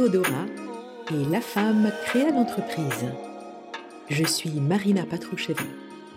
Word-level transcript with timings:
Théodora 0.00 0.46
et 1.10 1.30
La 1.30 1.42
femme 1.42 1.92
créa 2.06 2.30
l'entreprise. 2.30 3.04
Je 4.08 4.24
suis 4.24 4.58
Marina 4.58 5.04
Patroucheva. 5.04 5.62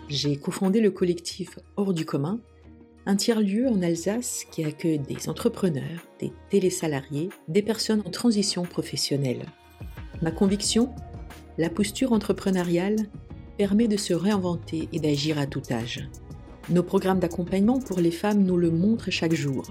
J'ai 0.08 0.38
cofondé 0.38 0.80
le 0.80 0.90
collectif 0.90 1.58
Hors 1.76 1.92
du 1.92 2.06
commun, 2.06 2.40
un 3.04 3.14
tiers-lieu 3.14 3.68
en 3.68 3.82
Alsace 3.82 4.46
qui 4.50 4.64
accueille 4.64 5.00
des 5.00 5.28
entrepreneurs, 5.28 6.00
des 6.18 6.32
télésalariés, 6.48 7.28
des 7.48 7.60
personnes 7.60 8.02
en 8.06 8.10
transition 8.10 8.62
professionnelle. 8.62 9.44
Ma 10.22 10.30
conviction 10.30 10.94
La 11.58 11.68
posture 11.68 12.14
entrepreneuriale 12.14 12.96
permet 13.58 13.86
de 13.86 13.98
se 13.98 14.14
réinventer 14.14 14.88
et 14.94 14.98
d'agir 14.98 15.38
à 15.38 15.46
tout 15.46 15.62
âge. 15.70 16.08
Nos 16.70 16.84
programmes 16.84 17.20
d'accompagnement 17.20 17.80
pour 17.80 18.00
les 18.00 18.12
femmes 18.12 18.44
nous 18.44 18.56
le 18.56 18.70
montrent 18.70 19.10
chaque 19.10 19.34
jour. 19.34 19.66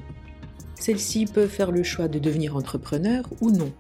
Celles-ci 0.76 1.26
peuvent 1.26 1.50
faire 1.50 1.72
le 1.72 1.82
choix 1.82 2.08
de 2.08 2.20
devenir 2.20 2.56
entrepreneur 2.56 3.24
ou 3.42 3.50
non. 3.50 3.74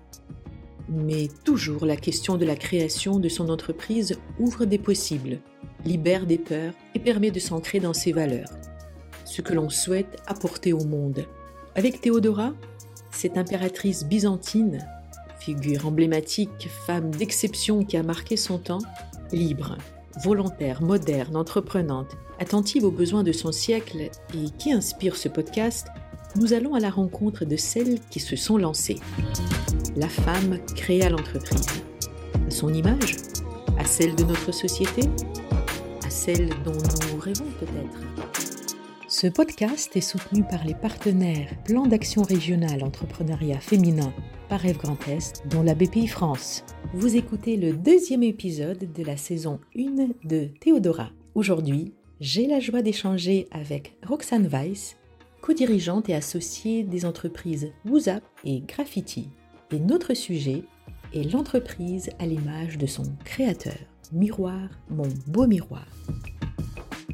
Mais 0.95 1.27
toujours 1.43 1.85
la 1.85 1.95
question 1.95 2.37
de 2.37 2.45
la 2.45 2.55
création 2.55 3.17
de 3.17 3.27
son 3.27 3.49
entreprise 3.49 4.17
ouvre 4.39 4.65
des 4.65 4.77
possibles, 4.77 5.39
libère 5.85 6.27
des 6.27 6.37
peurs 6.37 6.73
et 6.93 6.99
permet 6.99 7.31
de 7.31 7.39
s'ancrer 7.39 7.79
dans 7.79 7.93
ses 7.93 8.11
valeurs, 8.11 8.49
ce 9.25 9.41
que 9.41 9.53
l'on 9.53 9.69
souhaite 9.69 10.21
apporter 10.27 10.71
au 10.71 10.83
monde. 10.83 11.25
Avec 11.75 11.99
Théodora, 12.01 12.53
cette 13.11 13.37
impératrice 13.37 14.03
byzantine, 14.03 14.85
figure 15.39 15.87
emblématique, 15.87 16.69
femme 16.85 17.09
d'exception 17.09 17.83
qui 17.83 17.97
a 17.97 18.03
marqué 18.03 18.37
son 18.37 18.59
temps, 18.59 18.81
libre, 19.31 19.77
volontaire, 20.23 20.83
moderne, 20.83 21.35
entreprenante, 21.35 22.15
attentive 22.39 22.83
aux 22.83 22.91
besoins 22.91 23.23
de 23.23 23.31
son 23.31 23.51
siècle 23.51 24.09
et 24.35 24.49
qui 24.59 24.71
inspire 24.71 25.15
ce 25.15 25.27
podcast, 25.27 25.87
nous 26.35 26.53
allons 26.53 26.75
à 26.75 26.79
la 26.79 26.91
rencontre 26.91 27.45
de 27.45 27.57
celles 27.57 27.99
qui 28.11 28.19
se 28.19 28.35
sont 28.35 28.57
lancées. 28.57 28.99
La 29.95 30.09
femme 30.09 30.57
créa 30.75 31.07
l'entreprise. 31.07 31.83
À 32.47 32.49
son 32.49 32.73
image 32.73 33.15
À 33.77 33.85
celle 33.85 34.15
de 34.15 34.23
notre 34.23 34.51
société 34.51 35.03
À 36.03 36.09
celle 36.09 36.49
dont 36.65 36.71
nous 36.71 37.19
rêvons 37.19 37.45
peut-être 37.59 37.99
Ce 39.07 39.27
podcast 39.27 39.95
est 39.95 40.01
soutenu 40.01 40.43
par 40.49 40.65
les 40.65 40.73
partenaires 40.73 41.53
Plan 41.63 41.85
d'action 41.85 42.23
régional 42.23 42.83
entrepreneuriat 42.83 43.59
féminin 43.59 44.11
par 44.49 44.61
Rêve 44.61 44.79
Grand 44.79 44.97
Est, 45.07 45.43
dont 45.47 45.61
la 45.61 45.75
BPI 45.75 46.07
France. 46.07 46.63
Vous 46.95 47.15
écoutez 47.15 47.55
le 47.55 47.73
deuxième 47.73 48.23
épisode 48.23 48.91
de 48.91 49.03
la 49.03 49.15
saison 49.15 49.59
1 49.77 50.07
de 50.27 50.49
Théodora. 50.59 51.11
Aujourd'hui, 51.35 51.93
j'ai 52.19 52.47
la 52.47 52.59
joie 52.59 52.81
d'échanger 52.81 53.47
avec 53.51 53.95
Roxane 54.03 54.47
Weiss, 54.47 54.97
co-dirigeante 55.41 56.09
et 56.09 56.15
associée 56.15 56.81
des 56.81 57.05
entreprises 57.05 57.71
WooZap 57.85 58.23
et 58.43 58.61
Graffiti. 58.61 59.29
Notre 59.79 60.13
sujet 60.13 60.63
est 61.13 61.31
l'entreprise 61.31 62.09
à 62.19 62.25
l'image 62.25 62.77
de 62.77 62.85
son 62.85 63.03
créateur. 63.25 63.77
Miroir, 64.11 64.69
mon 64.89 65.07
beau 65.27 65.47
miroir. 65.47 65.87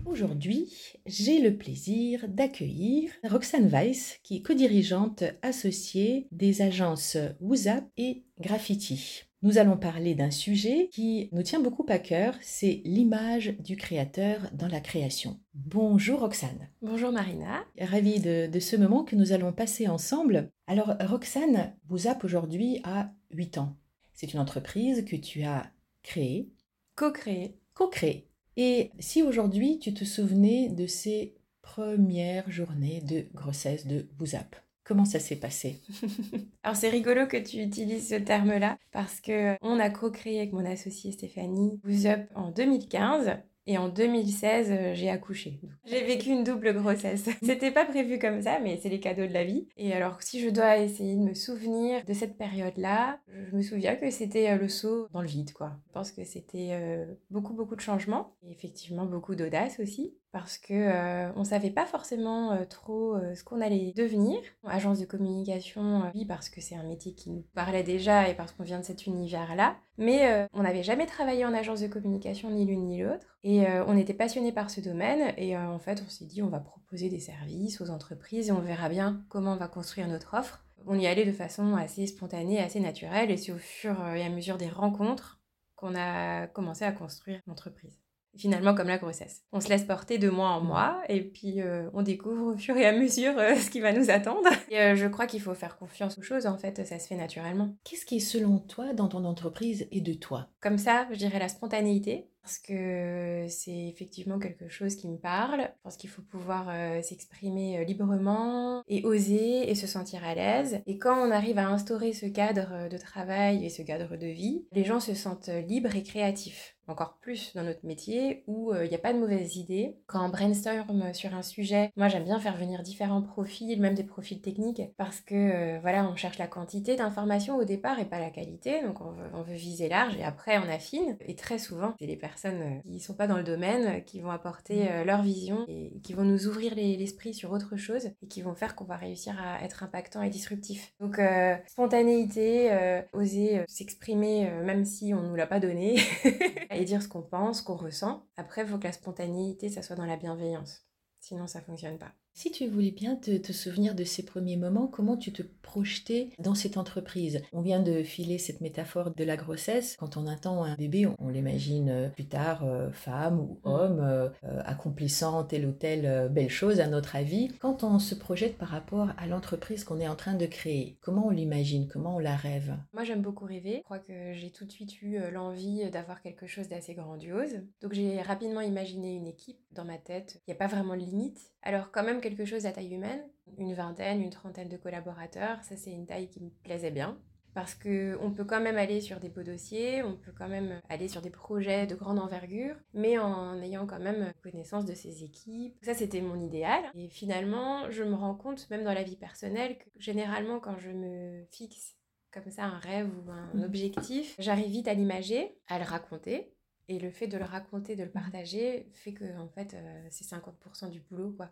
Aujourd'hui, 0.09 0.73
j'ai 1.05 1.39
le 1.39 1.55
plaisir 1.55 2.27
d'accueillir 2.27 3.11
Roxane 3.23 3.67
Weiss, 3.67 4.19
qui 4.23 4.38
est 4.38 4.41
co-dirigeante 4.41 5.23
associée 5.43 6.27
des 6.31 6.63
agences 6.63 7.15
WooZap 7.39 7.85
et 7.95 8.23
Graffiti. 8.39 9.25
Nous 9.43 9.59
allons 9.59 9.77
parler 9.77 10.15
d'un 10.15 10.31
sujet 10.31 10.89
qui 10.91 11.30
nous 11.31 11.43
tient 11.43 11.59
beaucoup 11.59 11.85
à 11.89 11.99
cœur, 11.99 12.33
c'est 12.41 12.81
l'image 12.85 13.55
du 13.59 13.77
créateur 13.77 14.49
dans 14.52 14.67
la 14.67 14.81
création. 14.81 15.39
Bonjour 15.53 16.21
Roxane. 16.21 16.69
Bonjour 16.81 17.11
Marina. 17.11 17.63
Ravie 17.80 18.19
de, 18.19 18.59
ce 18.59 18.75
moment 18.75 19.03
que 19.03 19.15
nous 19.15 19.31
allons 19.31 19.53
passer 19.53 19.87
ensemble. 19.87 20.49
Alors 20.65 20.95
Roxane, 21.02 21.75
WooZap 21.87 22.23
aujourd'hui 22.23 22.81
a 22.83 23.13
8 23.30 23.59
ans. 23.59 23.77
C'est 24.13 24.33
une 24.33 24.39
entreprise 24.39 25.05
que 25.05 25.15
tu 25.15 25.43
as 25.43 25.71
créée. 26.02 26.49
Co-créée. 26.95 27.59
Co-créée. 27.75 28.28
Et 28.58 28.92
si 28.99 29.23
aujourd'hui 29.23 29.80
tu 29.80 29.93
te 29.93 30.04
souvenais 30.04 30.70
de 30.70 30.87
ces 30.87 31.36
premières 31.61 32.49
journées 32.49 33.02
de 33.02 33.26
grossesse 33.33 33.86
de 33.87 34.08
WooZap 34.20 34.55
Comment 34.89 35.05
ça 35.05 35.20
s'est 35.20 35.36
passé? 35.36 35.82
Alors 36.64 36.76
c'est 36.76 36.89
rigolo 36.89 37.27
que 37.27 37.38
tu 37.38 37.58
utilises 37.58 38.09
ce 38.09 38.15
terme-là 38.15 38.80
parce 38.92 39.21
que 39.21 39.55
on 39.61 39.80
a 39.80 39.92
co-créé 39.92 40.39
avec 40.39 40.52
mon 40.52 40.65
associée 40.65 41.11
Stéphanie 41.11 41.80
WooZup 41.83 42.27
en 42.33 42.49
2015 42.49 43.38
et 43.69 43.77
en 43.77 43.87
2016, 43.87 44.71
euh, 44.71 44.93
j'ai 44.95 45.11
accouché. 45.11 45.59
J'ai 45.85 46.03
vécu 46.03 46.30
une 46.30 46.43
double 46.43 46.73
grossesse. 46.73 47.30
C'était 47.43 47.69
pas 47.69 47.85
prévu 47.85 48.17
comme 48.17 48.41
ça, 48.41 48.59
mais 48.59 48.80
c'est 48.81 48.89
les 48.89 48.99
cadeaux 48.99 49.27
de 49.27 49.31
la 49.31 49.43
vie. 49.43 49.67
Et 49.77 49.93
alors, 49.93 50.23
si 50.23 50.39
je 50.41 50.49
dois 50.49 50.80
essayer 50.80 51.13
de 51.13 51.21
me 51.21 51.35
souvenir 51.35 52.03
de 52.03 52.13
cette 52.13 52.35
période-là, 52.35 53.19
je 53.27 53.55
me 53.55 53.61
souviens 53.61 53.95
que 53.95 54.09
c'était 54.09 54.49
euh, 54.49 54.58
le 54.58 54.69
saut 54.69 55.08
dans 55.13 55.21
le 55.21 55.27
vide, 55.27 55.53
quoi. 55.53 55.73
Je 55.85 55.93
pense 55.93 56.11
que 56.11 56.23
c'était 56.23 56.69
euh, 56.71 57.05
beaucoup, 57.29 57.53
beaucoup 57.53 57.75
de 57.75 57.81
changements. 57.81 58.33
Et 58.41 58.49
effectivement, 58.52 59.05
beaucoup 59.05 59.35
d'audace 59.35 59.79
aussi 59.79 60.15
parce 60.31 60.57
que 60.59 60.73
euh, 60.73 61.31
on 61.35 61.43
savait 61.43 61.71
pas 61.71 61.85
forcément 61.85 62.51
euh, 62.51 62.65
trop 62.65 63.15
euh, 63.15 63.33
ce 63.33 63.43
qu'on 63.43 63.61
allait 63.61 63.93
devenir. 63.95 64.39
Agence 64.63 64.99
de 64.99 65.05
communication, 65.05 66.11
oui, 66.13 66.25
parce 66.25 66.49
que 66.49 66.61
c'est 66.61 66.75
un 66.75 66.83
métier 66.83 67.13
qui 67.13 67.31
nous 67.31 67.43
parlait 67.55 67.83
déjà 67.83 68.29
et 68.29 68.35
parce 68.35 68.51
qu'on 68.51 68.63
vient 68.63 68.79
de 68.79 68.85
cet 68.85 69.07
univers-là. 69.07 69.77
Mais 69.97 70.47
on 70.53 70.63
n'avait 70.63 70.83
jamais 70.83 71.05
travaillé 71.05 71.43
en 71.43 71.53
agence 71.53 71.81
de 71.81 71.87
communication 71.87 72.49
ni 72.51 72.65
l'une 72.65 72.87
ni 72.87 73.01
l'autre. 73.01 73.37
Et 73.43 73.65
on 73.85 73.97
était 73.97 74.13
passionné 74.13 74.53
par 74.53 74.69
ce 74.69 74.79
domaine. 74.79 75.33
Et 75.35 75.57
en 75.57 75.77
fait, 75.77 76.01
on 76.05 76.09
s'est 76.09 76.23
dit, 76.23 76.41
on 76.41 76.47
va 76.47 76.61
proposer 76.61 77.09
des 77.09 77.19
services 77.19 77.81
aux 77.81 77.89
entreprises 77.89 78.47
et 78.47 78.53
on 78.53 78.61
verra 78.61 78.87
bien 78.87 79.25
comment 79.27 79.53
on 79.53 79.57
va 79.57 79.67
construire 79.67 80.07
notre 80.07 80.37
offre. 80.37 80.63
On 80.87 80.97
y 80.97 81.05
allait 81.05 81.25
de 81.25 81.33
façon 81.33 81.75
assez 81.75 82.07
spontanée, 82.07 82.61
assez 82.61 82.79
naturelle. 82.79 83.29
Et 83.29 83.35
c'est 83.35 83.51
au 83.51 83.57
fur 83.57 83.99
et 84.15 84.23
à 84.23 84.29
mesure 84.29 84.57
des 84.57 84.69
rencontres 84.69 85.41
qu'on 85.75 85.95
a 85.97 86.47
commencé 86.47 86.85
à 86.85 86.93
construire 86.93 87.41
l'entreprise 87.45 87.99
finalement 88.37 88.73
comme 88.73 88.87
la 88.87 88.97
grossesse. 88.97 89.43
On 89.51 89.59
se 89.59 89.69
laisse 89.69 89.83
porter 89.83 90.17
de 90.17 90.29
mois 90.29 90.49
en 90.49 90.61
mois 90.61 91.01
et 91.09 91.21
puis 91.21 91.61
euh, 91.61 91.89
on 91.93 92.01
découvre 92.01 92.53
au 92.53 92.57
fur 92.57 92.75
et 92.77 92.85
à 92.85 92.91
mesure 92.91 93.37
euh, 93.37 93.55
ce 93.55 93.69
qui 93.69 93.79
va 93.79 93.93
nous 93.93 94.09
attendre. 94.09 94.49
Et 94.69 94.79
euh, 94.79 94.95
je 94.95 95.07
crois 95.07 95.27
qu'il 95.27 95.41
faut 95.41 95.53
faire 95.53 95.77
confiance 95.77 96.17
aux 96.17 96.21
choses, 96.21 96.45
en 96.45 96.57
fait, 96.57 96.85
ça 96.85 96.99
se 96.99 97.07
fait 97.07 97.15
naturellement. 97.15 97.75
Qu'est-ce 97.83 98.05
qui 98.05 98.17
est 98.17 98.19
selon 98.19 98.59
toi 98.59 98.93
dans 98.93 99.07
ton 99.07 99.25
entreprise 99.25 99.87
et 99.91 100.01
de 100.01 100.13
toi? 100.13 100.49
Comme 100.61 100.77
ça, 100.77 101.07
je 101.11 101.17
dirais 101.17 101.39
la 101.39 101.49
spontanéité. 101.49 102.29
Parce 102.42 102.58
que 102.58 103.45
c'est 103.50 103.88
effectivement 103.88 104.39
quelque 104.39 104.70
chose 104.70 104.95
qui 104.95 105.08
me 105.08 105.17
parle. 105.17 105.61
Je 105.61 105.82
pense 105.83 105.98
qu'il 105.98 106.10
faut 106.10 106.22
pouvoir 106.22 106.72
s'exprimer 107.04 107.86
librement 107.86 108.83
et 108.88 109.04
oser 109.05 109.70
et 109.70 109.76
se 109.76 109.88
sentir 109.88 110.23
à 110.23 110.36
l'aise. 110.36 110.82
Et 110.88 110.98
quand 110.98 111.16
on 111.16 111.32
arrive 111.32 111.60
à 111.60 111.67
instaurer 111.67 112.14
ce 112.14 112.26
cadre 112.26 112.89
de 112.89 112.98
travail 112.98 113.66
et 113.66 113.70
ce 113.70 113.82
cadre 113.82 114.17
de 114.17 114.27
vie, 114.27 114.66
les 114.72 114.83
gens 114.83 115.00
se 115.00 115.14
sentent 115.14 115.50
libres 115.50 115.95
et 115.95 116.04
créatifs 116.04 116.76
encore 116.88 117.20
plus 117.22 117.54
dans 117.54 117.64
notre 117.64 117.86
métier 117.86 118.44
où 118.48 118.73
il 118.73 118.89
n'y 118.89 118.95
a 118.95 119.00
pas 119.00 119.14
de 119.14 119.20
mauvaises 119.20 119.58
idées. 119.58 120.00
Quand 120.08 120.26
on 120.26 120.30
brainstorm 120.30 121.14
sur 121.14 121.36
un 121.36 121.44
sujet, 121.44 121.92
moi 121.95 122.08
j'aime 122.08 122.23
bien 122.23 122.39
faire 122.39 122.58
venir 122.58 122.82
différents 122.82 123.21
profils, 123.21 123.80
même 123.80 123.94
des 123.94 124.04
profils 124.04 124.42
techniques, 124.42 124.82
parce 124.98 125.21
que 125.21 125.80
voilà, 125.82 126.10
on 126.10 126.16
cherche 126.16 126.39
la 126.39 126.48
quantité 126.48 126.95
d'informations 126.95 127.58
au 127.58 127.64
départ 127.64 128.00
et 128.00 128.06
pas 128.06 128.19
la 128.19 128.31
qualité, 128.31 128.81
donc 128.81 129.01
on 129.01 129.12
veut, 129.12 129.30
on 129.33 129.44
veut, 129.44 129.54
viser 129.54 129.88
large 129.88 130.16
et 130.18 130.24
après 130.24 130.57
on 130.57 130.69
affine. 130.69 131.18
Et 131.21 131.36
très 131.36 131.60
souvent, 131.60 131.94
c'est 132.00 132.07
les 132.07 132.16
personnes 132.16 132.28
qui 132.35 132.95
ne 132.95 133.00
sont 133.00 133.13
pas 133.13 133.27
dans 133.27 133.38
le 133.38 133.44
domaine 133.44 134.03
qui 134.03 134.19
vont 134.19 134.31
apporter 134.31 134.85
mmh. 134.85 135.03
leur 135.03 135.21
vision 135.21 135.65
et 135.67 136.00
qui 136.03 136.13
vont 136.13 136.23
nous 136.23 136.47
ouvrir 136.47 136.75
l'esprit 136.75 137.33
sur 137.33 137.51
autre 137.51 137.77
chose 137.77 138.09
et 138.21 138.27
qui 138.27 138.41
vont 138.41 138.56
faire 138.56 138.75
qu'on 138.75 138.85
va 138.85 138.95
réussir 138.95 139.35
à 139.41 139.63
être 139.63 139.83
impactant 139.83 140.21
et 140.21 140.29
disruptif. 140.29 140.94
Donc 141.00 141.19
spontanéité, 141.67 143.03
oser 143.13 143.63
s'exprimer 143.67 144.50
même 144.63 144.85
si 144.85 145.13
on 145.13 145.21
ne 145.21 145.29
nous 145.29 145.35
l'a 145.35 145.47
pas 145.47 145.59
donné. 145.59 145.97
et 146.71 146.85
dire 146.85 147.01
ce 147.01 147.07
qu'on 147.07 147.21
pense, 147.21 147.62
qu'on 147.62 147.75
ressent. 147.75 148.25
Après, 148.38 148.61
il 148.61 148.67
faut 148.67 148.77
que 148.77 148.85
la 148.85 148.91
spontanéité, 148.91 149.69
ça 149.69 149.81
soit 149.81 149.95
dans 149.95 150.06
la 150.06 150.17
bienveillance. 150.17 150.85
Sinon, 151.19 151.47
ça 151.47 151.61
fonctionne 151.61 151.97
pas. 151.97 152.13
Si 152.39 152.51
tu 152.51 152.68
voulais 152.68 152.92
bien 152.92 153.18
te, 153.18 153.51
souvenir 153.51 153.95
de 153.95 154.06
ces 154.06 154.24
premiers 154.24 154.56
moments, 154.56 154.88
comment 154.88 155.18
tu 155.18 155.33
te 155.33 155.44
projetais 155.62 156.30
dans 156.39 156.56
cette 156.56 156.77
entreprise? 156.77 157.41
On 157.51 157.59
vient 157.59 157.81
de 157.81 158.01
filer 158.01 158.38
cette 158.38 158.62
métaphore 158.62 159.12
de 159.13 159.25
la 159.25 159.36
grossesse. 159.36 159.97
Quand 160.00 160.15
on 160.15 160.25
attend 160.25 160.63
un 160.63 160.75
bébé, 160.75 161.06
on, 161.19 161.27
l'imagine 161.27 161.89
euh, 161.89 162.07
plus 162.07 162.27
tard 162.27 162.63
euh, 162.63 162.91
femme 162.91 163.41
ou 163.41 163.59
mm. 163.65 163.69
homme, 163.69 164.00
euh, 164.00 164.30
accomplissant 164.63 165.44
telle 165.44 165.65
ou 165.65 165.74
telle 165.74 166.30
belle 166.31 166.50
chose 166.50 166.80
à 166.80 166.88
notre 166.88 167.18
avis. 167.18 167.50
Quand 167.59 167.83
on 167.83 168.00
se 168.00 168.15
projette 168.15 168.57
par 168.57 168.69
rapport 168.69 169.09
à 169.18 169.27
l'entreprise 169.27 169.83
qu'on 169.83 170.00
est 170.00 170.07
en 170.07 170.15
train 170.15 170.35
de 170.35 170.45
créer, 170.45 170.97
comment 171.01 171.27
on 171.27 171.31
l'imagine? 171.31 171.89
Comment 171.92 172.15
on 172.15 172.19
la 172.19 172.38
rêve? 172.38 172.74
Moi, 172.94 173.03
j'aime 173.03 173.21
beaucoup 173.21 173.44
rêver. 173.44 173.80
Je 173.80 173.83
crois 173.83 174.00
que 174.00 174.31
j'ai 174.31 174.51
tout 174.51 174.63
de 174.63 174.71
suite 174.71 175.01
eu 175.01 175.19
l'envie 175.33 175.89
d'avoir 175.89 176.21
quelque 176.21 176.47
chose 176.47 176.69
d'assez 176.69 176.94
grandiose. 176.94 177.59
Donc, 177.81 177.92
j'ai 177.92 178.21
rapidement 178.21 178.62
imaginé 178.62 179.13
une 179.13 179.27
équipe 179.27 179.59
dans 179.74 179.83
ma 179.83 179.97
tête. 179.97 180.42
Il 180.47 180.51
n'y 180.51 180.56
a 180.56 180.57
pas 180.57 180.74
vraiment 180.74 180.95
de 180.95 181.01
limite. 181.01 181.51
Alors, 181.63 181.92
quand 181.92 182.03
même, 182.03 182.21
quelque 182.29 182.45
chose 182.45 182.65
à 182.65 182.71
taille 182.71 182.93
humaine, 182.93 183.23
une 183.57 183.73
vingtaine, 183.73 184.21
une 184.21 184.29
trentaine 184.29 184.69
de 184.69 184.77
collaborateurs, 184.77 185.61
ça 185.63 185.75
c'est 185.75 185.91
une 185.91 186.05
taille 186.05 186.29
qui 186.29 186.41
me 186.41 186.49
plaisait 186.63 186.91
bien. 186.91 187.17
Parce 187.55 187.73
qu'on 187.73 188.31
peut 188.31 188.45
quand 188.45 188.61
même 188.61 188.77
aller 188.77 189.01
sur 189.01 189.19
des 189.19 189.27
beaux 189.27 189.41
dossiers, 189.41 190.03
on 190.03 190.15
peut 190.15 190.31
quand 190.37 190.47
même 190.47 190.79
aller 190.87 191.07
sur 191.07 191.21
des 191.21 191.31
projets 191.31 191.87
de 191.87 191.95
grande 191.95 192.19
envergure, 192.19 192.75
mais 192.93 193.17
en 193.17 193.59
ayant 193.61 193.87
quand 193.87 193.99
même 193.99 194.31
connaissance 194.43 194.85
de 194.85 194.93
ses 194.93 195.23
équipes. 195.23 195.75
Ça, 195.81 195.95
c'était 195.95 196.21
mon 196.21 196.39
idéal. 196.39 196.83
Et 196.93 197.09
finalement, 197.09 197.89
je 197.89 198.03
me 198.03 198.13
rends 198.13 198.35
compte, 198.35 198.69
même 198.69 198.83
dans 198.83 198.93
la 198.93 199.03
vie 199.03 199.17
personnelle, 199.17 199.79
que 199.79 199.89
généralement, 199.97 200.59
quand 200.59 200.77
je 200.77 200.91
me 200.91 201.43
fixe 201.51 201.95
comme 202.31 202.51
ça 202.51 202.65
un 202.65 202.77
rêve 202.77 203.09
ou 203.09 203.31
un 203.31 203.49
mmh. 203.55 203.63
objectif, 203.63 204.35
j'arrive 204.37 204.69
vite 204.69 204.87
à 204.87 204.93
l'imager, 204.93 205.57
à 205.67 205.79
le 205.79 205.85
raconter. 205.85 206.53
Et 206.89 207.00
le 207.00 207.12
fait 207.12 207.27
de 207.27 207.38
le 207.38 207.45
raconter, 207.45 207.95
de 207.95 208.03
le 208.03 208.09
mmh. 208.09 208.13
partager, 208.13 208.89
fait 208.94 209.13
que 209.13 209.38
en 209.38 209.47
fait, 209.47 209.74
euh, 209.74 210.07
c'est 210.09 210.25
50% 210.25 210.89
du 210.89 211.00
boulot, 211.00 211.31
quoi. 211.31 211.51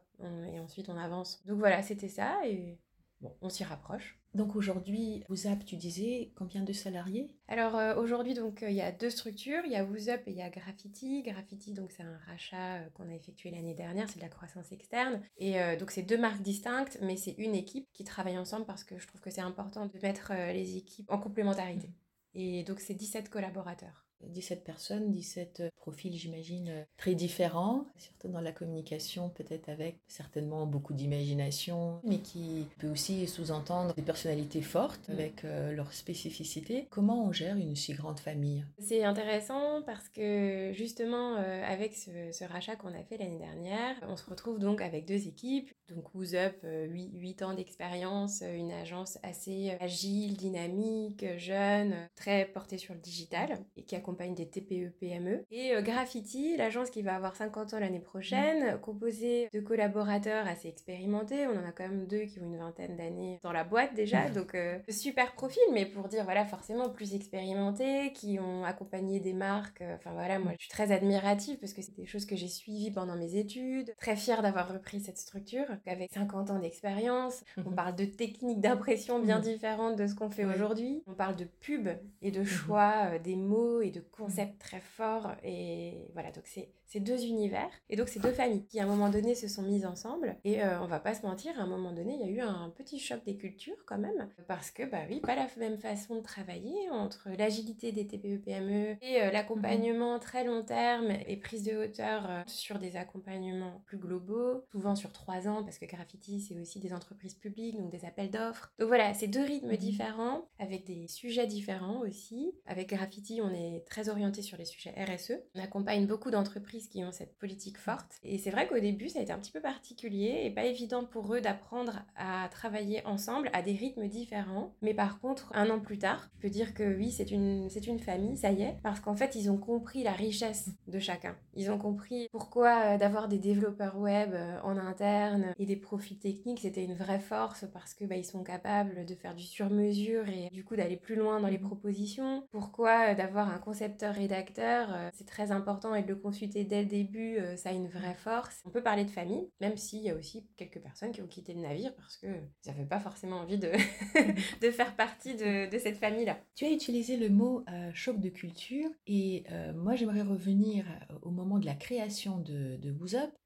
et 0.51 0.59
ensuite, 0.59 0.89
on 0.89 0.97
avance. 0.97 1.41
Donc 1.45 1.59
voilà, 1.59 1.81
c'était 1.81 2.09
ça. 2.09 2.45
Et 2.45 2.77
bon, 3.21 3.33
on 3.41 3.49
s'y 3.49 3.63
rapproche. 3.63 4.19
Donc 4.37 4.55
aujourd'hui, 4.55 5.23
WooZap, 5.29 5.65
tu 5.65 5.77
disais 5.77 6.31
combien 6.35 6.61
de 6.61 6.71
salariés? 6.71 7.35
Alors 7.47 7.75
euh, 7.75 7.95
aujourd'hui, 7.95 8.35
donc 8.35 8.61
euh, 8.61 8.69
il 8.69 8.75
y 8.75 8.81
a 8.81 8.91
deux 8.91 9.09
structures, 9.09 9.63
il 9.65 9.71
y 9.71 9.75
a 9.75 9.83
WooZup 9.83 10.21
et 10.27 10.31
il 10.31 10.37
y 10.37 10.43
a 10.43 10.49
Graffiti. 10.51 11.23
Graffiti, 11.23 11.73
donc 11.73 11.91
c'est 11.91 12.03
un 12.03 12.17
rachat 12.27 12.75
euh, 12.75 12.89
qu'on 12.93 13.09
a 13.09 13.15
effectué 13.15 13.49
l'année 13.49 13.73
dernière, 13.73 14.07
c'est 14.07 14.17
de 14.17 14.23
la 14.23 14.29
croissance 14.29 14.71
externe. 14.71 15.21
Et 15.37 15.55
donc 15.77 15.89
c'est 15.91 16.03
deux 16.03 16.19
marques 16.19 16.41
distinctes, 16.41 16.99
mais 17.01 17.17
c'est 17.17 17.35
une 17.39 17.55
équipe 17.55 17.87
qui 17.93 18.03
travaille 18.03 18.37
ensemble 18.37 18.65
parce 18.65 18.83
que 18.83 18.99
je 18.99 19.07
trouve 19.07 19.21
que 19.21 19.31
c'est 19.31 19.41
important 19.41 19.87
de 19.87 19.99
mettre 20.03 20.33
les 20.53 20.77
équipes 20.77 21.09
en 21.11 21.17
complémentarité. 21.17 21.87
Mmh. 21.87 22.39
Et 22.39 22.63
donc 22.63 22.79
c'est 22.79 22.93
17 22.93 23.29
collaborateurs. 23.29 24.06
17 24.25 24.63
personnes, 24.63 25.11
17 25.11 25.59
euh, 25.59 25.69
profils, 25.77 26.15
j'imagine, 26.15 26.69
euh, 26.69 26.83
très 26.97 27.15
différents, 27.15 27.85
surtout 27.97 28.27
dans 28.27 28.41
la 28.41 28.51
communication, 28.51 29.29
peut-être 29.29 29.69
avec 29.69 29.97
certainement 30.07 30.65
beaucoup 30.65 30.93
d'imagination, 30.93 31.99
mais 32.03 32.19
qui 32.19 32.67
peut 32.79 32.89
aussi 32.89 33.27
sous-entendre 33.27 33.93
des 33.93 34.01
personnalités 34.01 34.61
fortes 34.61 35.09
avec 35.09 35.45
euh, 35.45 35.73
leurs 35.73 35.93
spécificités. 35.93 36.87
Comment 36.89 37.25
on 37.25 37.31
gère 37.31 37.55
une 37.57 37.75
si 37.75 37.93
grande 37.93 38.19
famille? 38.19 38.65
C'est 38.79 39.03
intéressant 39.03 39.81
parce 39.83 40.09
que 40.09 40.71
justement, 40.73 41.35
avec 41.35 41.95
ce, 41.95 42.43
rachat 42.45 42.75
qu'on 42.75 42.93
a 42.93 43.03
fait 43.03 43.17
l'année 43.17 43.37
dernière, 43.37 43.95
on 44.03 44.15
se 44.15 44.29
retrouve 44.29 44.59
donc 44.59 44.81
avec 44.81 45.05
deux 45.05 45.27
équipes. 45.27 45.71
Donc 45.89 46.13
WooZup, 46.13 46.63
8, 46.63 47.11
8 47.13 47.41
ans 47.43 47.53
d'expérience, 47.53 48.41
une 48.41 48.71
agence 48.71 49.17
assez 49.23 49.77
agile, 49.79 50.35
dynamique, 50.35 51.25
jeune, 51.37 51.95
très 52.15 52.45
portée 52.45 52.77
sur 52.77 52.93
le 52.93 52.99
digital 52.99 53.59
et 53.75 53.83
qui 53.83 53.95
a 53.95 53.99
accompagne 54.07 54.35
des 54.35 54.47
TPE, 54.47 54.93
PME. 55.01 55.43
Et 55.51 55.75
euh, 55.75 55.81
Graffiti, 55.81 56.55
l'agence 56.55 56.89
qui 56.89 57.01
va 57.01 57.15
avoir 57.15 57.35
50 57.35 57.73
ans 57.73 57.79
l'année 57.79 57.99
prochaine, 57.99 58.75
mmh. 58.75 58.79
composée 58.79 59.49
de 59.53 59.59
collaborateurs 59.59 60.47
assez 60.47 60.69
expérimentés. 60.69 61.45
On 61.45 61.59
en 61.59 61.67
a 61.67 61.73
quand 61.73 61.83
même 61.83 62.07
deux 62.07 62.21
qui 62.21 62.39
ont 62.39 62.45
une 62.45 62.57
vingtaine 62.57 62.95
d'années 62.95 63.37
dans 63.43 63.51
la 63.51 63.65
boîte 63.65 63.93
déjà, 63.95 64.29
mmh. 64.29 64.33
donc 64.33 64.55
euh, 64.55 64.79
super 64.87 65.33
profil, 65.33 65.61
mais 65.73 65.85
pour 65.85 66.07
dire 66.07 66.23
voilà, 66.23 66.45
forcément 66.45 66.89
plus 66.89 67.15
expérimentés, 67.15 68.13
qui 68.13 68.39
ont 68.39 68.63
accompagné 68.63 69.19
des 69.19 69.33
marques. 69.33 69.81
Euh, 69.81 69.95
enfin 69.95 70.13
voilà, 70.13 70.39
moi 70.39 70.53
je 70.53 70.61
suis 70.61 70.71
très 70.71 70.93
admirative 70.93 71.57
parce 71.57 71.73
que 71.73 71.81
c'est 71.81 71.97
des 71.97 72.05
choses 72.05 72.25
que 72.25 72.37
j'ai 72.37 72.47
suivies 72.47 72.91
pendant 72.91 73.17
mes 73.17 73.35
études. 73.35 73.93
Très 73.97 74.15
fière 74.15 74.41
d'avoir 74.41 74.71
repris 74.71 75.01
cette 75.01 75.17
structure 75.17 75.65
avec 75.85 76.13
50 76.13 76.49
ans 76.51 76.59
d'expérience. 76.59 77.43
On 77.57 77.71
parle 77.71 77.95
de 77.95 78.05
techniques 78.05 78.61
d'impression 78.61 79.19
bien 79.19 79.39
différentes 79.39 79.97
de 79.97 80.07
ce 80.07 80.15
qu'on 80.15 80.29
fait 80.29 80.45
aujourd'hui. 80.45 81.03
On 81.07 81.13
parle 81.13 81.35
de 81.35 81.43
pub 81.43 81.89
et 82.21 82.31
de 82.31 82.45
choix 82.45 83.17
des 83.19 83.35
mots 83.35 83.81
et 83.81 83.91
de 83.91 83.96
de 83.97 84.05
concepts 84.11 84.59
très 84.59 84.79
forts. 84.79 85.31
Et 85.43 86.09
voilà, 86.13 86.31
donc 86.31 86.43
c'est 86.45 86.69
ces 86.87 86.99
deux 86.99 87.25
univers. 87.25 87.69
Et 87.89 87.95
donc 87.95 88.07
ces 88.09 88.19
deux 88.19 88.31
familles 88.31 88.65
qui 88.65 88.79
à 88.79 88.83
un 88.83 88.87
moment 88.87 89.09
donné 89.09 89.35
se 89.35 89.47
sont 89.47 89.61
mises 89.61 89.85
ensemble. 89.85 90.37
Et 90.43 90.63
euh, 90.63 90.81
on 90.81 90.87
va 90.87 90.99
pas 90.99 91.13
se 91.13 91.25
mentir, 91.25 91.59
à 91.59 91.63
un 91.63 91.67
moment 91.67 91.91
donné, 91.91 92.15
il 92.15 92.21
y 92.21 92.29
a 92.29 92.31
eu 92.31 92.39
un 92.39 92.69
petit 92.69 92.99
choc 92.99 93.23
des 93.25 93.35
cultures 93.35 93.77
quand 93.85 93.97
même. 93.97 94.29
Parce 94.47 94.71
que, 94.71 94.83
bah 94.83 95.01
oui, 95.09 95.19
pas 95.19 95.35
la 95.35 95.47
même 95.57 95.77
façon 95.77 96.15
de 96.15 96.21
travailler 96.21 96.89
entre 96.91 97.29
l'agilité 97.37 97.91
des 97.91 98.07
TPE-PME 98.07 98.97
et 99.01 99.21
euh, 99.21 99.31
l'accompagnement 99.31 100.19
très 100.19 100.43
long 100.43 100.63
terme 100.63 101.11
et 101.27 101.37
prise 101.37 101.63
de 101.63 101.75
hauteur 101.75 102.29
euh, 102.29 102.41
sur 102.47 102.79
des 102.79 102.95
accompagnements 102.95 103.81
plus 103.85 103.97
globaux, 103.97 104.63
souvent 104.71 104.95
sur 104.95 105.11
trois 105.11 105.47
ans, 105.47 105.63
parce 105.63 105.77
que 105.77 105.85
Graffiti, 105.85 106.39
c'est 106.39 106.57
aussi 106.57 106.79
des 106.79 106.93
entreprises 106.93 107.35
publiques, 107.35 107.77
donc 107.77 107.91
des 107.91 108.05
appels 108.05 108.31
d'offres. 108.31 108.71
Donc 108.79 108.87
voilà, 108.87 109.13
c'est 109.13 109.27
deux 109.27 109.43
rythmes 109.43 109.71
mhm. 109.71 109.77
différents, 109.77 110.47
avec 110.59 110.85
des 110.85 111.07
sujets 111.07 111.47
différents 111.47 111.99
aussi. 111.99 112.53
Avec 112.65 112.89
Graffiti, 112.89 113.41
on 113.43 113.53
est 113.53 113.83
très 113.87 114.09
orienté 114.09 114.41
sur 114.41 114.57
les 114.57 114.65
sujets 114.65 114.93
RSE. 114.97 115.33
On 115.55 115.61
accompagne 115.61 116.05
beaucoup 116.05 116.31
d'entreprises 116.31 116.87
qui 116.87 117.03
ont 117.03 117.11
cette 117.11 117.37
politique 117.37 117.77
forte. 117.77 118.17
Et 118.23 118.37
c'est 118.37 118.51
vrai 118.51 118.67
qu'au 118.67 118.79
début, 118.79 119.09
ça 119.09 119.19
a 119.19 119.21
été 119.21 119.31
un 119.31 119.39
petit 119.39 119.51
peu 119.51 119.61
particulier 119.61 120.41
et 120.43 120.51
pas 120.51 120.65
évident 120.65 121.03
pour 121.05 121.33
eux 121.33 121.41
d'apprendre 121.41 122.03
à 122.15 122.47
travailler 122.49 123.05
ensemble 123.05 123.49
à 123.53 123.61
des 123.61 123.73
rythmes 123.73 124.07
différents. 124.07 124.73
Mais 124.81 124.93
par 124.93 125.19
contre, 125.19 125.51
un 125.53 125.69
an 125.69 125.79
plus 125.79 125.97
tard, 125.97 126.29
je 126.35 126.41
peux 126.41 126.49
dire 126.49 126.73
que 126.73 126.95
oui, 126.97 127.11
c'est 127.11 127.31
une, 127.31 127.69
une 127.87 127.99
famille, 127.99 128.37
ça 128.37 128.51
y 128.51 128.61
est, 128.61 128.77
parce 128.83 128.99
qu'en 128.99 129.15
fait, 129.15 129.35
ils 129.35 129.49
ont 129.49 129.57
compris 129.57 130.03
la 130.03 130.11
richesse 130.11 130.69
de 130.87 130.99
chacun. 130.99 131.35
Ils 131.55 131.71
ont 131.71 131.77
compris 131.77 132.27
pourquoi 132.31 132.81
euh, 132.85 132.97
d'avoir 132.97 133.27
des 133.27 133.39
développeurs 133.39 133.97
web 133.97 134.33
euh, 134.33 134.59
en 134.63 134.77
interne 134.77 135.53
et 135.57 135.65
des 135.65 135.75
profils 135.75 136.19
techniques, 136.19 136.59
c'était 136.59 136.83
une 136.83 136.95
vraie 136.95 137.19
force 137.19 137.65
parce 137.73 137.93
que 137.93 138.05
bah, 138.05 138.15
sont 138.23 138.43
capables 138.43 139.05
de 139.05 139.15
faire 139.15 139.35
du 139.35 139.43
sur-mesure 139.43 140.27
et 140.27 140.49
du 140.51 140.63
coup 140.63 140.75
d'aller 140.75 140.97
plus 140.97 141.15
loin 141.15 141.39
dans 141.39 141.47
les 141.47 141.57
propositions. 141.57 142.43
Pourquoi 142.51 143.11
euh, 143.11 143.15
d'avoir 143.15 143.49
un 143.49 143.57
concepteur 143.57 143.76
rédacteur, 144.01 144.89
c'est 145.13 145.27
très 145.27 145.51
important 145.51 145.95
et 145.95 146.03
de 146.03 146.09
le 146.09 146.15
consulter 146.15 146.63
dès 146.63 146.81
le 146.81 146.87
début, 146.87 147.37
euh, 147.37 147.55
ça 147.55 147.69
a 147.69 147.73
une 147.73 147.87
vraie 147.87 148.15
force. 148.15 148.61
On 148.65 148.69
peut 148.69 148.83
parler 148.83 149.05
de 149.05 149.09
famille, 149.09 149.49
même 149.59 149.77
s'il 149.77 150.01
y 150.01 150.09
a 150.09 150.15
aussi 150.15 150.47
quelques 150.57 150.79
personnes 150.79 151.11
qui 151.11 151.21
ont 151.21 151.27
quitté 151.27 151.53
le 151.53 151.61
navire 151.61 151.95
parce 151.95 152.17
que 152.17 152.27
ça 152.61 152.71
n'avaient 152.71 152.85
pas 152.85 152.99
forcément 152.99 153.37
envie 153.37 153.57
de, 153.57 153.71
de 154.61 154.71
faire 154.71 154.95
partie 154.95 155.35
de, 155.35 155.69
de 155.69 155.77
cette 155.77 155.97
famille-là. 155.97 156.39
Tu 156.55 156.65
as 156.65 156.71
utilisé 156.71 157.17
le 157.17 157.29
mot 157.29 157.63
euh, 157.69 157.91
choc 157.93 158.19
de 158.19 158.29
culture 158.29 158.89
et 159.05 159.43
euh, 159.51 159.73
moi 159.73 159.95
j'aimerais 159.95 160.21
revenir 160.21 160.85
au 161.21 161.29
moment 161.29 161.59
de 161.59 161.65
la 161.65 161.75
création 161.75 162.39
de, 162.39 162.77
de 162.77 162.95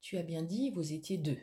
Tu 0.00 0.16
as 0.16 0.22
bien 0.22 0.42
dit, 0.42 0.70
vous 0.70 0.92
étiez 0.92 1.18
deux. 1.18 1.38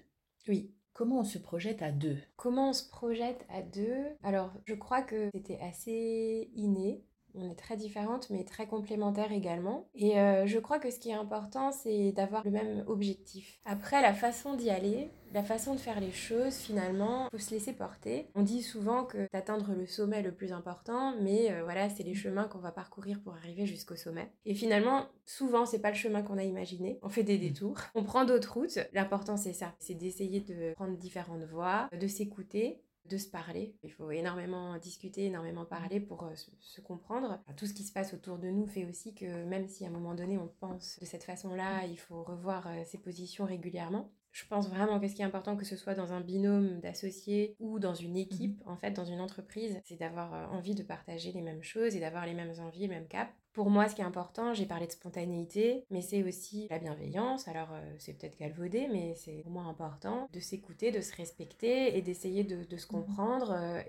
Oui. 0.47 0.73
Comment 0.93 1.21
on 1.21 1.23
se 1.23 1.37
projette 1.37 1.81
à 1.81 1.93
deux? 1.93 2.17
Comment 2.35 2.71
on 2.71 2.73
se 2.73 2.89
projette 2.89 3.45
à 3.47 3.61
deux? 3.61 4.03
Alors, 4.21 4.51
je 4.65 4.73
crois 4.73 5.01
que 5.01 5.29
c'était 5.33 5.59
assez 5.61 6.51
inné. 6.55 7.05
On 7.35 7.49
est 7.49 7.55
très 7.55 7.77
différentes, 7.77 8.29
mais 8.29 8.43
très 8.43 8.67
complémentaires 8.67 9.31
également. 9.31 9.87
Et 9.95 10.19
euh, 10.19 10.45
je 10.45 10.59
crois 10.59 10.79
que 10.79 10.89
ce 10.91 10.99
qui 10.99 11.09
est 11.09 11.13
important, 11.13 11.71
c'est 11.71 12.11
d'avoir 12.11 12.43
le 12.43 12.51
même 12.51 12.83
objectif. 12.87 13.59
Après, 13.65 14.01
la 14.01 14.13
façon 14.13 14.55
d'y 14.55 14.69
aller, 14.69 15.09
la 15.33 15.43
façon 15.43 15.75
de 15.75 15.79
faire 15.79 15.99
les 15.99 16.11
choses, 16.11 16.55
finalement, 16.55 17.27
faut 17.31 17.37
se 17.37 17.51
laisser 17.51 17.73
porter. 17.73 18.27
On 18.35 18.41
dit 18.41 18.63
souvent 18.63 19.03
que 19.03 19.29
d'atteindre 19.31 19.73
le 19.73 19.85
sommet 19.85 20.21
le 20.21 20.31
plus 20.31 20.51
important, 20.51 21.13
mais 21.21 21.51
euh, 21.51 21.63
voilà, 21.63 21.89
c'est 21.89 22.03
les 22.03 22.15
chemins 22.15 22.45
qu'on 22.45 22.59
va 22.59 22.71
parcourir 22.71 23.21
pour 23.21 23.33
arriver 23.33 23.65
jusqu'au 23.65 23.95
sommet. 23.95 24.31
Et 24.45 24.55
finalement, 24.55 25.05
souvent, 25.25 25.65
c'est 25.65 25.79
pas 25.79 25.91
le 25.91 25.95
chemin 25.95 26.23
qu'on 26.23 26.37
a 26.37 26.43
imaginé. 26.43 26.99
On 27.03 27.09
fait 27.09 27.23
des 27.23 27.37
mmh. 27.37 27.41
détours, 27.41 27.77
on 27.95 28.03
prend 28.03 28.25
d'autres 28.25 28.53
routes. 28.53 28.79
L'important, 28.93 29.37
c'est 29.37 29.53
ça, 29.53 29.73
c'est 29.79 29.93
d'essayer 29.93 30.41
de 30.41 30.73
prendre 30.73 30.97
différentes 30.97 31.43
voies, 31.43 31.89
de 31.99 32.07
s'écouter 32.07 32.81
de 33.05 33.17
se 33.17 33.27
parler. 33.27 33.75
Il 33.83 33.91
faut 33.91 34.11
énormément 34.11 34.77
discuter, 34.77 35.25
énormément 35.25 35.65
parler 35.65 35.99
pour 35.99 36.23
euh, 36.23 36.35
se, 36.59 36.81
comprendre. 36.81 37.39
tout 37.57 37.65
ce 37.65 37.73
qui 37.73 37.83
se 37.83 37.91
passe 37.91 38.13
autour 38.13 38.37
de 38.37 38.49
nous 38.49 38.67
fait 38.67 38.85
aussi 38.85 39.13
que 39.13 39.43
même 39.45 39.67
si 39.67 39.85
à 39.85 39.87
un 39.87 39.91
moment 39.91 40.15
donné 40.15 40.37
on 40.37 40.47
pense 40.59 40.99
de 40.99 41.05
cette 41.05 41.23
façon-là, 41.23 41.85
il 41.85 41.97
faut 41.97 42.23
revoir 42.23 42.67
euh, 42.67 42.83
ses 42.85 42.97
positions 42.97 43.45
régulièrement. 43.45 44.11
Je 44.31 44.45
pense 44.45 44.69
vraiment 44.69 44.99
que 44.99 45.07
ce 45.07 45.15
qui 45.15 45.21
est 45.21 45.25
important, 45.25 45.57
que 45.57 45.65
ce 45.65 45.75
soit 45.75 45.95
dans 45.95 46.13
un 46.13 46.21
binôme 46.21 46.79
d'associés 46.81 47.55
ou 47.59 47.79
dans 47.79 47.95
une 47.95 48.15
équipe, 48.15 48.63
mmh 48.63 48.69
en 48.69 48.75
fait, 48.77 48.91
dans 48.91 49.05
une 49.05 49.21
entreprise, 49.21 49.81
c'est 49.85 49.95
d'avoir 49.95 50.33
euh, 50.33 50.45
envie 50.55 50.75
de 50.75 50.83
partager 50.83 51.31
les 51.31 51.41
mêmes 51.41 51.63
choses 51.63 51.95
et 51.95 51.99
d'avoir 51.99 52.25
les 52.25 52.35
mêmes 52.35 52.53
envies, 52.59 52.87
le 52.87 52.93
même 52.93 53.07
cap. 53.07 53.29
Pour 53.59 53.69
moi, 53.69 53.89
ce 53.89 53.95
qui 53.95 53.99
est 53.99 54.05
important, 54.05 54.53
j'ai 54.53 54.65
parlé 54.65 54.87
de 54.87 54.91
spontanéité, 54.93 55.83
mais 55.89 56.01
c'est 56.01 56.23
aussi 56.23 56.69
la 56.69 56.79
bienveillance. 56.79 57.45
Alors, 57.49 57.67
euh, 57.73 57.93
c'est 57.97 58.13
peut-être 58.13 58.39
galvaudé, 58.39 58.87
mais 58.89 59.15
c'est 59.17 59.41
pour 59.43 59.51
moi 59.51 59.63
important 59.63 60.29
de 60.31 60.39
s'écouter, 60.39 60.91
de 60.91 61.01
se 61.01 61.13
respecter 61.13 61.97
et 61.97 62.01
d'essayer 62.01 62.45
de, 62.45 62.63
se 62.77 62.85
mmh 62.85 62.87
comprendre 62.87 63.51
euh, 63.51 63.81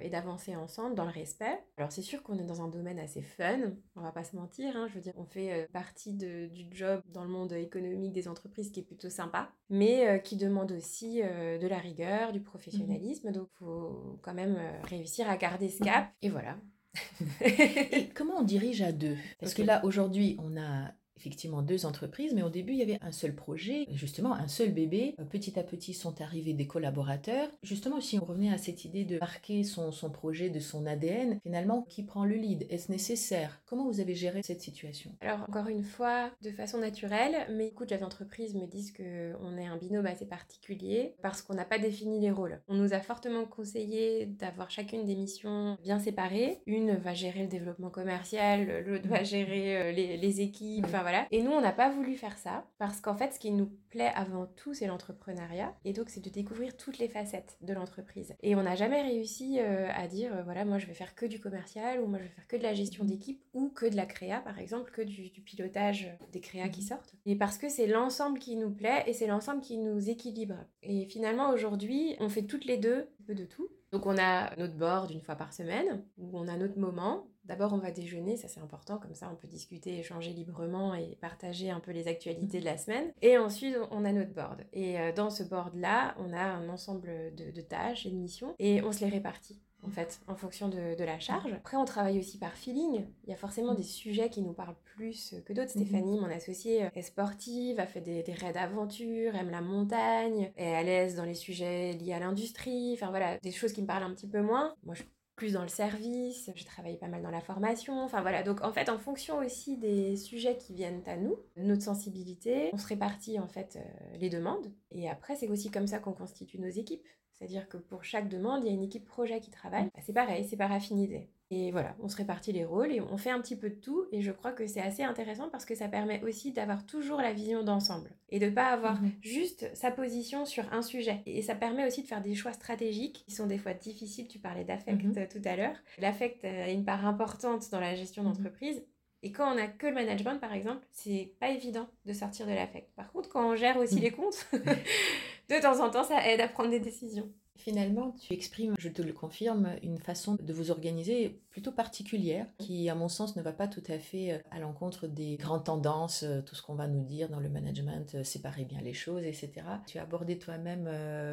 et, 0.00 0.10
d'avancer 0.10 0.54
ensemble 0.54 0.94
dans 0.94 1.06
le 1.06 1.10
respect. 1.10 1.58
Alors, 1.76 1.90
c'est 1.90 2.02
sûr 2.02 2.22
qu'on 2.22 2.38
est 2.38 2.44
dans 2.44 2.62
un 2.62 2.68
domaine 2.68 3.00
assez 3.00 3.20
fun, 3.20 3.72
on 3.96 4.00
va 4.00 4.12
pas 4.12 4.22
se 4.22 4.36
mentir. 4.36 4.76
Hein, 4.76 4.86
je 4.86 4.94
veux 4.94 5.00
dire, 5.00 5.14
on 5.16 5.24
fait 5.24 5.68
partie 5.72 6.14
du 6.14 6.68
job 6.70 7.02
dans 7.08 7.24
le 7.24 7.30
monde 7.30 7.52
économique 7.54 8.12
des 8.12 8.28
entreprises 8.28 8.70
qui 8.70 8.78
est 8.78 8.84
plutôt 8.84 9.10
sympa 9.10 9.50
mais 9.70 10.08
euh, 10.08 10.18
qui 10.18 10.36
demande 10.36 10.72
aussi 10.72 11.22
euh, 11.22 11.56
de 11.56 11.66
la 11.66 11.78
rigueur, 11.78 12.32
du 12.32 12.40
professionnalisme. 12.40 13.30
Donc, 13.30 13.48
il 13.54 13.58
faut 13.58 14.18
quand 14.20 14.34
même 14.34 14.56
euh, 14.58 14.82
réussir 14.82 15.30
à 15.30 15.36
garder 15.36 15.68
ce 15.68 15.82
cap. 15.82 16.12
Et 16.20 16.28
voilà. 16.28 16.58
et 17.40 18.08
comment 18.14 18.38
on 18.38 18.42
dirige 18.42 18.82
à 18.82 18.92
deux? 18.92 19.16
Parce 19.38 19.54
que 19.54 19.62
là, 19.62 19.84
aujourd'hui, 19.84 20.36
on 20.40 20.56
a 20.56 20.92
effectivement 21.20 21.62
deux 21.62 21.86
entreprises, 21.86 22.32
mais 22.34 22.42
au 22.42 22.48
début, 22.48 22.72
il 22.72 22.78
y 22.78 22.82
avait 22.82 22.98
un 23.02 23.12
seul 23.12 23.34
projet, 23.34 23.86
justement 23.92 24.32
un 24.32 24.48
seul 24.48 24.72
bébé. 24.72 25.14
Petit 25.30 25.58
à 25.58 25.62
petit 25.62 25.92
sont 25.92 26.20
arrivés 26.20 26.54
des 26.54 26.66
collaborateurs. 26.66 27.48
Justement, 27.62 28.00
si 28.00 28.18
on 28.18 28.24
revenait 28.24 28.52
à 28.52 28.58
cette 28.58 28.84
idée 28.84 29.04
de 29.04 29.18
marquer 29.18 29.62
son, 29.62 29.92
son 29.92 30.10
projet 30.10 30.48
de 30.50 30.60
son 30.60 30.86
ADN, 30.86 31.38
finalement, 31.42 31.82
qui 31.88 32.02
prend 32.02 32.24
le 32.24 32.36
lead? 32.36 32.66
Est-ce 32.70 32.90
nécessaire? 32.90 33.60
Comment 33.66 33.86
vous 33.86 34.00
avez 34.00 34.14
géré 34.14 34.42
cette 34.42 34.62
situation? 34.62 35.12
Alors, 35.20 35.40
encore 35.48 35.68
une 35.68 35.84
fois, 35.84 36.30
de 36.42 36.50
façon 36.50 36.78
naturelle, 36.78 37.46
mais 37.50 37.70
beaucoup 37.70 37.84
de 37.84 37.90
chefs 37.90 38.00
d'entreprise 38.00 38.54
me 38.54 38.66
disent 38.66 38.92
qu'on 38.92 39.58
est 39.58 39.66
un 39.66 39.76
binôme 39.76 40.06
assez 40.06 40.26
particulier 40.26 41.14
parce 41.22 41.42
qu'on 41.42 41.54
n'a 41.54 41.64
pas 41.64 41.78
défini 41.78 42.20
les 42.20 42.30
rôles. 42.30 42.60
On 42.68 42.74
nous 42.74 42.94
a 42.94 43.00
fortement 43.00 43.44
conseillé 43.44 44.26
d'avoir 44.26 44.70
chacune 44.70 45.04
des 45.04 45.16
missions 45.16 45.76
bien 45.82 45.98
séparées. 45.98 46.60
Une 46.66 46.96
va 46.96 47.14
gérer 47.14 47.42
le 47.42 47.48
développement 47.48 47.90
commercial, 47.90 48.84
l'autre 48.86 49.08
va 49.08 49.22
gérer 49.22 49.76
euh, 49.76 49.92
les, 49.92 50.16
les 50.16 50.40
équipes, 50.40 50.86
enfin 50.86 51.02
voilà. 51.10 51.26
Et 51.32 51.42
nous, 51.42 51.50
on 51.50 51.60
n'a 51.60 51.72
pas 51.72 51.90
voulu 51.90 52.14
faire 52.14 52.38
ça 52.38 52.64
parce 52.78 53.00
qu'en 53.00 53.16
fait, 53.16 53.34
ce 53.34 53.40
qui 53.40 53.50
nous 53.50 53.70
plaît 53.88 54.12
avant 54.14 54.46
tout, 54.46 54.74
c'est 54.74 54.86
l'entrepreneuriat. 54.86 55.74
Et 55.84 55.92
donc, 55.92 56.08
c'est 56.08 56.24
de 56.24 56.30
découvrir 56.30 56.76
toutes 56.76 56.98
les 56.98 57.08
facettes 57.08 57.56
de 57.62 57.72
l'entreprise. 57.72 58.34
Et 58.42 58.54
on 58.54 58.62
n'a 58.62 58.76
jamais 58.76 59.02
réussi 59.02 59.58
euh, 59.58 59.88
à 59.92 60.06
dire, 60.06 60.32
euh, 60.32 60.42
voilà, 60.44 60.64
moi, 60.64 60.78
je 60.78 60.86
vais 60.86 60.94
faire 60.94 61.16
que 61.16 61.26
du 61.26 61.40
commercial 61.40 62.00
ou 62.00 62.06
moi, 62.06 62.18
je 62.18 62.24
vais 62.24 62.30
faire 62.30 62.46
que 62.46 62.56
de 62.56 62.62
la 62.62 62.74
gestion 62.74 63.04
d'équipe 63.04 63.42
ou 63.54 63.70
que 63.70 63.86
de 63.86 63.96
la 63.96 64.06
créa, 64.06 64.38
par 64.40 64.60
exemple, 64.60 64.92
que 64.92 65.02
du, 65.02 65.30
pilotage 65.44 66.16
des 66.32 66.40
créas 66.40 66.68
qui 66.68 66.82
mhm. 66.82 66.86
sortent. 66.86 67.14
Et 67.26 67.34
parce 67.34 67.58
que 67.58 67.68
c'est 67.68 67.88
l'ensemble 67.88 68.38
qui 68.38 68.54
nous 68.54 68.70
plaît 68.70 69.02
et 69.06 69.12
c'est 69.12 69.26
l'ensemble 69.26 69.62
qui 69.62 69.78
nous 69.78 70.08
équilibre. 70.08 70.58
Et 70.84 71.06
finalement, 71.06 71.50
aujourd'hui, 71.50 72.14
on 72.20 72.28
fait 72.28 72.44
toutes 72.44 72.66
les 72.66 72.76
deux 72.76 73.08
un 73.20 73.24
peu 73.26 73.34
de 73.34 73.44
tout. 73.44 73.68
Donc 73.90 74.06
on 74.06 74.16
a 74.18 74.54
notre 74.56 74.74
board 74.74 75.10
une 75.10 75.20
fois 75.20 75.34
par 75.34 75.52
semaine, 75.52 76.04
où 76.18 76.30
on 76.38 76.46
a 76.46 76.56
notre 76.56 76.78
moment. 76.78 77.26
D'abord 77.44 77.72
on 77.72 77.78
va 77.78 77.90
déjeuner, 77.90 78.36
ça 78.36 78.48
c'est 78.48 78.60
important, 78.60 78.98
comme 78.98 79.14
ça 79.14 79.30
on 79.32 79.36
peut 79.36 79.48
discuter, 79.48 79.98
échanger 79.98 80.30
librement 80.30 80.94
et 80.94 81.16
partager 81.20 81.70
un 81.70 81.80
peu 81.80 81.90
les 81.90 82.06
actualités 82.08 82.60
de 82.60 82.64
la 82.64 82.76
semaine. 82.76 83.12
Et 83.22 83.38
ensuite 83.38 83.76
on 83.90 84.04
a 84.04 84.12
notre 84.12 84.32
board. 84.32 84.64
Et 84.72 84.98
euh, 85.00 85.12
dans 85.12 85.30
ce 85.30 85.42
board-là, 85.42 86.14
on 86.18 86.32
a 86.32 86.42
un 86.42 86.68
ensemble 86.68 87.10
de, 87.36 87.50
de 87.50 87.60
tâches 87.60 88.06
et 88.06 88.10
de 88.10 88.16
missions, 88.16 88.54
et 88.58 88.82
on 88.82 88.92
se 88.92 89.00
les 89.00 89.10
répartit 89.10 89.60
en 89.82 89.90
fait, 89.90 90.20
en 90.26 90.34
fonction 90.34 90.68
de, 90.68 91.02
la 91.02 91.18
charge. 91.18 91.52
Après, 91.52 91.76
on 91.76 91.84
travaille 91.84 92.18
aussi 92.18 92.38
par 92.38 92.52
feeling. 92.52 93.06
Il 93.24 93.30
y 93.30 93.32
a 93.32 93.36
forcément 93.36 93.74
des 93.74 93.82
sujets 93.82 94.28
qui 94.28 94.42
nous 94.42 94.52
parlent 94.52 94.76
plus 94.84 95.34
que 95.46 95.52
d'autres. 95.52 95.72
Mhm. 95.76 95.86
Stéphanie, 95.86 96.20
mon 96.20 96.30
associée, 96.30 96.88
est 96.94 97.02
sportive, 97.02 97.80
a 97.80 97.86
fait 97.86 98.00
des, 98.00 98.22
raids 98.32 98.52
d'aventure, 98.52 99.34
aime 99.34 99.50
la 99.50 99.60
montagne, 99.60 100.52
est 100.56 100.74
à 100.74 100.82
l'aise 100.82 101.16
dans 101.16 101.24
les 101.24 101.34
sujets 101.34 101.94
liés 101.94 102.12
à 102.12 102.18
l'industrie. 102.18 102.92
Enfin 102.94 103.10
voilà, 103.10 103.38
des 103.38 103.52
choses 103.52 103.72
qui 103.72 103.82
me 103.82 103.86
parlent 103.86 104.02
un 104.02 104.14
petit 104.14 104.28
peu 104.28 104.42
moins. 104.42 104.74
Moi, 104.84 104.94
je 104.94 105.02
suis 105.02 105.10
plus 105.40 105.54
dans 105.54 105.62
le 105.62 105.68
service, 105.68 106.50
je 106.54 106.64
travaille 106.66 106.98
pas 106.98 107.08
mal 107.08 107.22
dans 107.22 107.30
la 107.30 107.40
formation. 107.40 107.98
Enfin 108.04 108.20
voilà, 108.20 108.42
donc 108.42 108.62
en 108.62 108.72
fait, 108.72 108.90
en 108.90 108.98
fonction 108.98 109.38
aussi 109.38 109.78
des 109.78 110.14
sujets 110.16 110.58
qui 110.58 110.74
viennent 110.74 111.00
à 111.06 111.16
nous, 111.16 111.34
notre 111.56 111.80
sensibilité, 111.80 112.68
on 112.74 112.76
se 112.76 112.86
répartit 112.86 113.38
en 113.38 113.48
fait 113.48 113.76
euh, 113.76 114.16
les 114.18 114.28
demandes. 114.28 114.70
Et 114.92 115.08
après, 115.08 115.36
c'est 115.36 115.48
aussi 115.48 115.70
comme 115.70 115.86
ça 115.86 115.98
qu'on 115.98 116.12
constitue 116.12 116.58
nos 116.58 116.68
équipes. 116.68 117.08
C'est-à-dire 117.40 117.68
que 117.68 117.78
pour 117.78 118.04
chaque 118.04 118.28
demande, 118.28 118.62
il 118.62 118.66
y 118.66 118.70
a 118.70 118.74
une 118.74 118.82
équipe 118.82 119.06
projet 119.06 119.40
qui 119.40 119.50
travaille. 119.50 119.84
Bah, 119.84 120.02
c'est 120.04 120.12
pareil, 120.12 120.44
c'est 120.44 120.58
par 120.58 120.70
affinité. 120.70 121.30
Et 121.52 121.72
voilà, 121.72 121.96
on 122.00 122.08
se 122.08 122.16
répartit 122.16 122.52
les 122.52 122.64
rôles 122.64 122.92
et 122.92 123.00
on 123.00 123.16
fait 123.16 123.30
un 123.30 123.40
petit 123.40 123.56
peu 123.56 123.70
de 123.70 123.74
tout. 123.74 124.04
Et 124.12 124.20
je 124.20 124.30
crois 124.30 124.52
que 124.52 124.66
c'est 124.66 124.80
assez 124.80 125.02
intéressant 125.02 125.48
parce 125.48 125.64
que 125.64 125.74
ça 125.74 125.88
permet 125.88 126.22
aussi 126.22 126.52
d'avoir 126.52 126.84
toujours 126.84 127.20
la 127.20 127.32
vision 127.32 127.64
d'ensemble 127.64 128.10
et 128.28 128.38
de 128.38 128.50
pas 128.50 128.66
avoir 128.66 129.00
mhm. 129.02 129.12
juste 129.22 129.68
sa 129.74 129.90
position 129.90 130.44
sur 130.44 130.70
un 130.72 130.82
sujet. 130.82 131.22
Et 131.26 131.40
ça 131.40 131.54
permet 131.54 131.86
aussi 131.86 132.02
de 132.02 132.06
faire 132.06 132.20
des 132.20 132.34
choix 132.34 132.52
stratégiques 132.52 133.24
qui 133.26 133.34
sont 133.34 133.46
des 133.46 133.58
fois 133.58 133.72
difficiles. 133.72 134.28
Tu 134.28 134.38
parlais 134.38 134.64
d'affect 134.64 135.02
mhm. 135.02 135.26
tout 135.26 135.42
à 135.44 135.56
l'heure. 135.56 135.76
L'affect 135.98 136.44
a 136.44 136.70
une 136.70 136.84
part 136.84 137.04
importante 137.06 137.68
dans 137.72 137.80
la 137.80 137.96
gestion 137.96 138.22
mhm. 138.22 138.32
d'entreprise. 138.32 138.84
Et 139.22 139.32
quand 139.32 139.52
on 139.52 139.58
a 139.58 139.66
que 139.66 139.86
le 139.86 139.94
management, 139.94 140.38
par 140.38 140.54
exemple, 140.54 140.86
c'est 140.92 141.34
pas 141.40 141.50
évident 141.50 141.88
de 142.06 142.12
sortir 142.12 142.46
de 142.46 142.52
l'affect. 142.52 142.90
Par 142.96 143.10
contre, 143.12 143.28
quand 143.28 143.50
on 143.50 143.56
gère 143.56 143.76
aussi 143.76 143.98
les 143.98 144.10
comptes, 144.10 144.48
de 145.56 145.60
temps 145.60 145.84
en 145.84 145.90
temps, 145.90 146.04
ça 146.04 146.26
aide 146.28 146.40
à 146.40 146.48
prendre 146.48 146.70
des 146.70 146.80
décisions. 146.80 147.32
Finalement, 147.60 148.12
tu 148.12 148.32
exprimes, 148.32 148.74
je 148.78 148.88
te 148.88 149.02
le 149.02 149.12
confirme, 149.12 149.76
une 149.82 149.98
façon 149.98 150.34
de 150.40 150.52
vous 150.52 150.70
organiser 150.70 151.42
plutôt 151.50 151.72
particulière 151.72 152.46
qui, 152.56 152.88
à 152.88 152.94
mon 152.94 153.08
sens, 153.08 153.36
ne 153.36 153.42
va 153.42 153.52
pas 153.52 153.68
tout 153.68 153.82
à 153.88 153.98
fait 153.98 154.32
euh, 154.32 154.38
à 154.50 154.58
l'encontre 154.60 155.06
des 155.06 155.36
grandes 155.36 155.64
tendances, 155.64 156.22
euh, 156.22 156.40
tout 156.40 156.54
ce 156.54 156.62
qu'on 156.62 156.74
va 156.74 156.88
nous 156.88 157.04
dire 157.04 157.28
dans 157.28 157.38
le 157.38 157.50
management, 157.50 158.14
euh, 158.14 158.24
séparer 158.24 158.64
bien 158.64 158.80
les 158.80 158.94
choses, 158.94 159.24
etc. 159.24 159.50
Tu 159.86 159.98
as 159.98 160.02
abordé 160.02 160.38
toi-même 160.38 160.86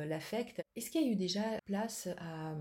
l'affect. 0.05 0.61
Est-ce 0.75 0.91
qu'il 0.91 1.01
y 1.01 1.09
a 1.09 1.11
eu 1.11 1.15
déjà 1.15 1.61
place 1.65 2.09
à, 2.17 2.51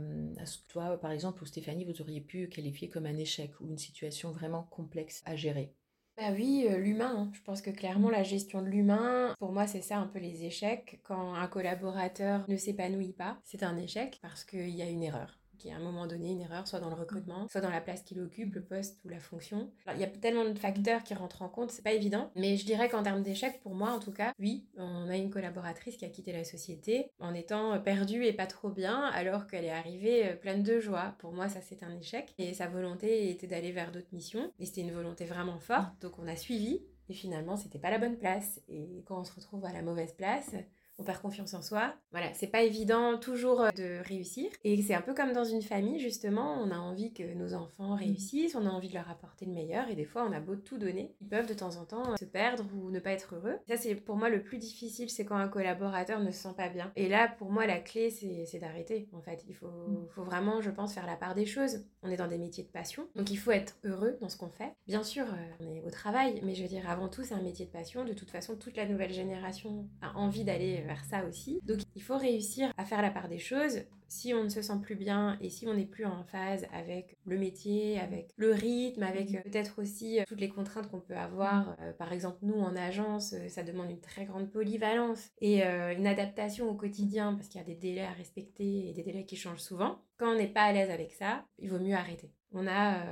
à, 0.41 0.47
ce 0.47 0.59
que 0.59 0.67
toi, 0.69 0.97
par 1.01 1.11
exemple, 1.11 1.43
ou 1.43 1.47
Stéphanie, 1.47 1.85
vous 1.85 2.01
auriez 2.01 2.21
pu 2.21 2.49
qualifier 2.49 2.89
comme 2.89 3.07
un 3.07 3.17
échec 3.17 3.51
ou 3.61 3.69
une 3.69 3.79
situation 3.79 4.31
vraiment 4.31 4.63
complexe 4.63 5.23
à 5.27 5.35
gérer? 5.35 5.75
Bah 6.17 6.31
oui, 6.33 6.67
euh, 6.69 6.79
l'humain. 6.79 7.15
Hein. 7.15 7.31
Je 7.35 7.43
pense 7.43 7.61
que 7.61 7.71
clairement, 7.71 8.11
la 8.11 8.23
gestion 8.23 8.63
de 8.63 8.69
l'humain, 8.69 9.35
pour 9.39 9.53
moi, 9.53 9.67
c'est 9.67 9.83
ça 9.83 9.99
un 9.99 10.07
peu 10.07 10.19
les 10.19 10.45
échecs. 10.45 11.01
Quand 11.05 11.35
un 11.35 11.47
collaborateur 11.47 12.45
ne 12.49 12.57
s'épanouit 12.57 13.13
pas, 13.13 13.39
c'est 13.45 13.63
un 13.63 13.77
échec 13.77 14.19
parce 14.23 14.45
qu'il 14.45 14.71
y 14.71 14.83
a 14.83 14.89
une 14.89 15.03
erreur 15.03 15.39
qui 15.59 15.71
à 15.71 15.77
un 15.77 15.81
moment 15.81 16.07
donné 16.07 16.31
une 16.31 16.41
erreur, 16.41 16.67
soit 16.67 16.81
dans 16.81 16.89
le 16.89 16.95
recrutement, 16.95 17.49
soit 17.49 17.61
dans 17.61 17.71
la 17.71 17.81
place 17.81 18.03
qu'il 18.03 18.21
occupe, 18.21 18.55
le 18.55 18.63
poste 18.63 19.01
ou 19.05 19.09
la 19.09 19.21
fonction. 19.21 19.71
il 19.95 20.01
y 20.01 20.05
a 20.05 20.09
tellement 20.09 20.45
de 20.45 20.59
facteurs 20.59 21.03
qui 21.03 21.15
rentrent 21.15 21.43
en 21.43 21.49
compte, 21.49 21.71
c'est 21.71 21.83
pas 21.83 21.93
évident. 21.93 22.31
Mais 22.37 22.57
je 22.57 22.65
dirais 22.65 22.89
qu'en 22.89 23.03
termes 23.03 23.23
d'échec, 23.23 23.61
pour 23.61 23.75
moi 23.75 23.91
en 23.91 23.99
tout 23.99 24.13
cas, 24.13 24.33
oui, 24.39 24.67
on 24.77 25.09
a 25.09 25.17
une 25.17 25.31
collaboratrice 25.31 25.97
qui 25.97 26.05
a 26.05 26.09
quitté 26.09 26.33
la 26.33 26.45
société 26.45 27.11
en 27.19 27.35
étant 27.35 27.79
perdue 27.81 28.25
et 28.25 28.33
pas 28.33 28.47
trop 28.47 28.71
bien, 28.71 29.03
alors 29.07 29.47
qu'elle 29.47 29.65
est 29.65 29.71
arrivée 29.71 30.29
euh, 30.29 30.37
pleine 30.37 30.63
de 30.63 30.81
joie. 30.81 31.15
Pour 31.19 31.33
moi, 31.33 31.49
ça 31.49 31.61
c'est 31.61 31.83
un 31.83 31.95
échec. 31.97 32.35
Et 32.39 32.55
sa 32.55 32.69
volonté 32.69 33.31
était 33.31 33.47
d'aller 33.47 33.73
vers 33.73 33.93
d'autres 33.93 34.13
missions. 34.13 34.53
Et 34.59 34.67
c'était 34.67 34.83
une 34.83 34.93
volonté 34.93 35.25
vraiment 35.25 35.59
forte. 35.59 36.01
Donc 36.01 36.19
on 36.19 36.29
a 36.29 36.37
suivi. 36.37 36.83
Et 37.09 37.15
finalement, 37.15 37.57
c'était 37.57 37.79
pas 37.79 37.91
la 37.91 37.99
bonne 37.99 38.17
place. 38.17 38.61
Et 38.69 39.05
quand 39.07 39.21
on 39.21 39.25
se 39.25 39.33
retrouve 39.33 39.65
à 39.65 39.73
la 39.73 39.83
mauvaise 39.83 40.13
place, 40.13 40.55
on 40.99 41.05
perd 41.05 41.21
confiance 41.21 41.55
en 41.55 41.63
soi. 41.63 41.95
Voilà, 42.11 42.33
c'est 42.33 42.47
pas 42.47 42.63
évident 42.63 43.19
toujours 43.19 43.61
euh, 43.61 43.71
de 43.71 44.01
réussir. 44.07 44.51
Et 44.65 44.81
c'est 44.83 44.95
un 44.95 45.03
peu 45.03 45.15
comme 45.15 45.33
dans 45.33 45.45
une 45.45 45.63
famille, 45.63 46.01
justement, 46.01 46.59
on 46.63 46.71
a 46.71 46.79
envie 46.79 47.13
que 47.13 47.35
nos 47.35 47.55
enfants 47.55 47.95
mm. 47.95 47.99
réussissent, 47.99 48.55
on 48.55 48.67
a 48.67 48.71
envie 48.71 48.89
de 48.89 48.95
leur 48.95 49.11
apporter 49.11 49.45
le 49.45 49.53
meilleur, 49.53 49.89
et 49.89 49.95
des 49.95 50.05
fois, 50.05 50.27
on 50.29 50.33
a 50.33 50.41
beau 50.41 50.57
tout 50.57 50.79
donner, 50.79 51.15
ils 51.21 51.29
peuvent 51.29 51.49
de 51.49 51.55
temps 51.55 51.77
en 51.77 51.85
temps 51.85 52.13
euh, 52.13 52.17
se 52.17 52.25
perdre 52.25 52.65
ou 52.75 52.91
ne 52.91 53.01
pas 53.01 53.11
être 53.11 53.35
heureux. 53.35 53.59
Ça, 53.69 53.77
c'est 53.77 53.95
pour 53.95 54.17
moi 54.17 54.31
le 54.31 54.43
plus 54.43 54.59
difficile, 54.59 55.11
c'est 55.11 55.25
quand 55.25 55.37
un 55.37 55.49
collaborateur 55.49 56.21
ne 56.21 56.31
se 56.31 56.39
sent 56.39 56.55
pas 56.57 56.69
bien. 56.69 56.91
Et 56.97 57.09
là, 57.09 57.29
pour 57.29 57.51
moi, 57.51 57.67
la 57.67 57.79
clé, 57.79 58.11
c'est 58.11 58.59
d'arrêter, 58.59 59.09
en 59.13 59.21
fait. 59.21 59.45
Il 59.49 59.55
faut, 59.55 59.67
mm. 59.67 60.09
faut 60.11 60.25
vraiment, 60.25 60.61
je 60.61 60.71
pense, 60.71 60.95
faire 60.95 61.07
la 61.07 61.17
part 61.17 61.35
des 61.35 61.47
choses. 61.47 61.85
On 62.03 62.11
est 62.11 62.17
dans 62.17 62.29
des 62.29 62.39
métiers 62.39 62.65
de 62.65 62.69
passion, 62.69 63.09
donc 63.17 63.31
il 63.31 63.37
faut 63.37 63.51
être 63.51 63.77
heureux 63.85 64.17
dans 64.21 64.29
ce 64.29 64.37
qu'on 64.37 64.51
fait. 64.51 64.73
Bien 64.87 65.03
sûr, 65.03 65.25
euh, 65.25 65.57
on 65.61 65.75
est 65.75 65.83
au 65.83 65.91
travail, 65.91 66.41
mais 66.43 66.55
je 66.55 66.63
veux 66.63 66.69
dire, 66.69 66.89
avant 66.89 67.09
tout, 67.09 67.23
c'est 67.23 67.35
un 67.35 67.43
métier 67.43 67.67
de 67.67 67.71
passion. 67.71 68.05
De 68.05 68.13
toute 68.13 68.31
façon, 68.31 68.57
toute 68.57 68.77
la 68.77 68.87
nouvelle 68.87 69.13
génération 69.13 69.89
a 70.01 70.17
envie 70.17 70.45
d'aller 70.45 70.86
vers 70.87 71.05
ça 71.05 71.25
aussi. 71.27 71.61
Donc 71.65 71.79
il 71.95 72.03
faut 72.03 72.17
réussir 72.17 72.73
à 72.77 72.85
faire 72.85 73.03
la 73.03 73.11
part 73.11 73.29
des 73.29 73.39
choses. 73.39 73.81
Si 74.09 74.33
on 74.33 74.45
ne 74.45 74.49
se 74.49 74.63
sent 74.63 74.79
plus 74.83 74.95
bien 74.95 75.37
et 75.41 75.51
si 75.51 75.67
on 75.67 75.75
n'est 75.75 75.87
plus 75.87 76.05
en 76.05 76.23
phase 76.25 76.65
avec 76.73 77.17
le 77.25 77.37
métier, 77.37 77.99
avec 77.99 78.31
le 78.37 78.53
rythme, 78.53 79.03
avec 79.03 79.35
euh, 79.35 79.41
peut-être 79.41 79.83
aussi 79.83 80.21
euh, 80.21 80.25
toutes 80.27 80.41
les 80.41 80.49
contraintes 80.49 80.89
qu'on 80.89 81.01
peut 81.01 81.17
avoir. 81.17 81.77
Euh, 81.81 81.93
par 81.93 82.13
exemple, 82.13 82.39
nous 82.43 82.55
en 82.55 82.77
agence, 82.77 83.35
ça 83.49 83.65
demande 83.65 83.91
une 83.91 84.01
très 84.01 84.25
grande 84.25 84.51
polyvalence 84.51 85.31
et 85.41 85.63
une 85.65 86.07
adaptation 86.07 86.71
au 86.71 86.75
quotidien 86.75 87.35
parce 87.35 87.49
qu'il 87.49 87.61
y 87.61 87.65
a 87.65 87.67
des 87.67 87.75
délais 87.75 88.05
à 88.05 88.13
respecter 88.13 88.89
et 88.89 88.93
des 88.93 89.03
délais 89.03 89.25
qui 89.25 89.37
changent 89.37 89.61
souvent. 89.61 89.99
Quand 90.19 90.33
on 90.33 90.37
n'est 90.37 90.47
pas 90.47 90.63
à 90.63 90.73
l'aise 90.73 90.91
avec 90.91 91.13
ça, 91.13 91.45
il 91.59 91.71
vaut 91.71 91.79
mieux 91.79 91.95
arrêter. 91.95 92.31
On 92.53 92.67
a 92.67 93.03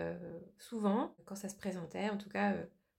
souvent, 0.59 1.15
quand 1.25 1.35
ça 1.35 1.49
se 1.49 1.57
présentait, 1.57 2.09
en 2.09 2.17
tout 2.17 2.29
cas 2.29 2.55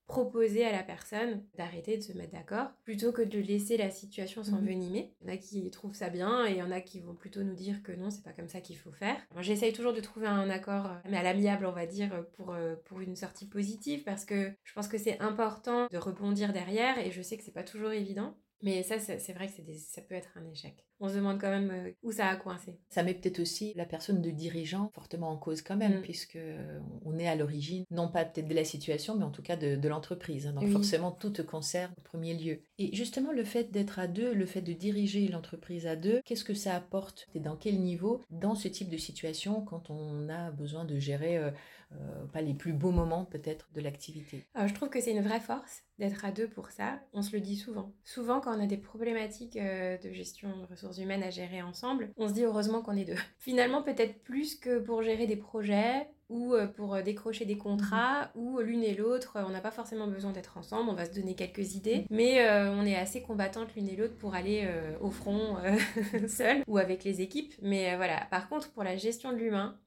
proposer 0.06 0.64
à 0.64 0.72
la 0.72 0.82
personne 0.82 1.42
d'arrêter 1.56 1.96
de 1.96 2.02
se 2.02 2.12
mettre 2.12 2.32
d'accord 2.32 2.68
plutôt 2.84 3.12
que 3.12 3.22
de 3.22 3.38
laisser 3.38 3.76
la 3.76 3.90
situation 3.90 4.42
mhm. 4.42 4.46
s'envenimer. 4.48 5.12
Il 5.20 5.28
y 5.28 5.30
en 5.30 5.34
a 5.34 5.36
qui 5.36 5.70
trouvent 5.70 5.94
ça 5.94 6.10
bien 6.10 6.46
et 6.46 6.52
il 6.52 6.56
y 6.56 6.62
en 6.62 6.70
a 6.70 6.80
qui 6.80 7.00
vont 7.00 7.14
plutôt 7.14 7.42
nous 7.42 7.54
dire 7.54 7.82
que 7.82 7.92
non, 7.92 8.10
c'est 8.10 8.22
pas 8.22 8.32
comme 8.32 8.48
ça 8.48 8.60
qu'il 8.60 8.78
faut 8.78 8.92
faire. 8.92 9.16
J'essaye 9.40 9.72
toujours 9.72 9.92
de 9.92 10.00
trouver 10.00 10.26
un 10.26 10.48
accord, 10.50 10.86
euh, 10.86 10.94
mais 11.10 11.16
à 11.16 11.22
l'amiable, 11.22 11.66
on 11.66 11.72
va 11.72 11.86
dire, 11.86 12.24
pour, 12.32 12.52
euh, 12.52 12.76
pour 12.84 13.00
une 13.00 13.16
sortie 13.16 13.46
positive 13.46 14.04
parce 14.04 14.24
que 14.24 14.52
je 14.64 14.72
pense 14.72 14.88
que 14.88 14.98
c'est 14.98 15.20
important 15.20 15.86
de 15.90 15.98
rebondir 15.98 16.52
derrière 16.52 16.98
et 16.98 17.10
je 17.10 17.22
sais 17.22 17.36
que 17.36 17.44
c'est 17.44 17.52
pas 17.52 17.64
toujours 17.64 17.92
évident. 17.92 18.36
Mais 18.62 18.82
ça, 18.82 18.98
c'est 18.98 19.32
vrai 19.32 19.48
que 19.48 19.52
ça 19.74 20.02
peut 20.02 20.14
être 20.14 20.30
un 20.36 20.46
échec. 20.50 20.74
On 20.98 21.10
se 21.10 21.14
demande 21.16 21.38
quand 21.38 21.50
même 21.50 21.70
euh, 21.70 21.90
où 22.02 22.10
ça 22.10 22.28
a 22.28 22.36
coincé. 22.36 22.78
Ça 22.88 23.02
met 23.02 23.12
peut-être 23.12 23.38
aussi 23.40 23.74
la 23.76 23.84
personne 23.84 24.22
de 24.22 24.30
dirigeant 24.30 24.90
fortement 24.94 25.28
en 25.28 25.36
cause 25.36 25.60
quand 25.60 25.76
même, 25.76 25.98
mm. 25.98 26.02
puisque 26.02 26.38
on 27.04 27.18
est 27.18 27.28
à 27.28 27.36
l'origine, 27.36 27.84
non 27.90 28.08
pas 28.08 28.24
peut-être 28.24 28.48
de 28.48 28.54
la 28.54 28.64
situation, 28.64 29.14
mais 29.14 29.24
en 29.24 29.30
tout 29.30 29.42
cas 29.42 29.56
de, 29.56 29.88
l'entreprise. 29.88 30.46
Hein. 30.46 30.54
Donc 30.54 30.68
forcément, 30.70 31.12
tout 31.12 31.30
te 31.30 31.42
concerne 31.42 31.92
au 31.98 32.00
premier 32.00 32.34
lieu. 32.34 32.60
Et 32.78 32.94
justement, 32.96 33.30
le 33.32 33.44
fait 33.44 33.70
d'être 33.70 33.98
à 33.98 34.06
deux, 34.06 34.32
le 34.32 34.46
fait 34.46 34.62
de 34.62 34.72
diriger 34.72 35.28
l'entreprise 35.28 35.86
à 35.86 35.96
deux, 35.96 36.22
qu'est-ce 36.24 36.44
que 36.44 36.54
ça 36.54 36.74
apporte? 36.74 37.28
Et 37.34 37.40
dans 37.40 37.56
quel 37.56 37.78
niveau 37.78 38.22
dans 38.30 38.54
ce 38.54 38.68
type 38.68 38.88
de 38.88 38.96
situation 38.96 39.60
quand 39.60 39.90
on 39.90 40.28
a 40.30 40.50
besoin 40.50 40.84
de 40.84 40.98
gérer 40.98 41.52
euh, 42.00 42.26
pas 42.32 42.40
les 42.40 42.54
plus 42.54 42.72
beaux 42.72 42.90
moments 42.90 43.24
peut-être 43.24 43.68
de 43.74 43.80
l'activité 43.80 44.44
Je 44.54 44.72
trouve 44.74 44.88
que 44.88 45.00
c'est 45.00 45.12
une 45.12 45.22
vraie 45.22 45.40
force 45.40 45.82
d'être 45.98 46.24
à 46.24 46.30
deux 46.30 46.48
pour 46.48 46.70
ça. 46.70 47.00
On 47.14 47.22
se 47.22 47.32
le 47.32 47.40
dit 47.40 47.56
souvent. 47.56 47.92
Souvent, 48.04 48.40
quand 48.40 48.54
on 48.54 48.62
a 48.62 48.66
des 48.66 48.76
problématiques 48.76 49.56
euh, 49.56 49.96
de 49.98 50.12
gestion 50.12 50.48
de 50.58 50.66
ressources 50.66 50.98
humaines 50.98 51.22
à 51.22 51.30
gérer 51.30 51.62
ensemble, 51.62 52.10
on 52.18 52.28
se 52.28 52.34
dit 52.34 52.44
heureusement 52.44 52.82
qu'on 52.82 52.96
est 52.96 53.04
deux. 53.04 53.16
Finalement, 53.38 53.82
peut-être 53.82 54.22
plus 54.22 54.56
que 54.56 54.78
pour 54.78 55.02
gérer 55.02 55.26
des 55.26 55.36
projets 55.36 56.08
ou 56.28 56.54
euh, 56.54 56.66
pour 56.66 57.00
décrocher 57.02 57.44
des 57.44 57.56
contrats, 57.56 58.30
ou 58.34 58.58
l'une 58.58 58.82
et 58.82 58.94
l'autre, 58.94 59.38
on 59.46 59.50
n'a 59.50 59.60
pas 59.60 59.70
forcément 59.70 60.08
besoin 60.08 60.32
d'être 60.32 60.58
ensemble, 60.58 60.90
on 60.90 60.94
va 60.94 61.06
se 61.06 61.14
donner 61.14 61.34
quelques 61.34 61.76
idées, 61.76 61.98
mhm. 61.98 62.06
mais 62.10 62.50
on 62.68 62.84
est 62.84 62.96
assez 62.96 63.22
combattantes 63.22 63.74
l'une 63.76 63.88
et 63.88 63.96
l'autre 63.96 64.16
pour 64.16 64.34
aller 64.34 64.68
au 65.00 65.10
front 65.10 65.56
seul 66.28 66.62
ou 66.66 66.78
avec 66.78 67.04
les 67.04 67.20
équipes. 67.20 67.54
Mais 67.62 67.94
voilà, 67.96 68.26
par 68.30 68.48
contre, 68.48 68.72
pour 68.72 68.82
la 68.82 68.96
gestion 68.96 69.32
de 69.32 69.36
l'humain, 69.36 69.78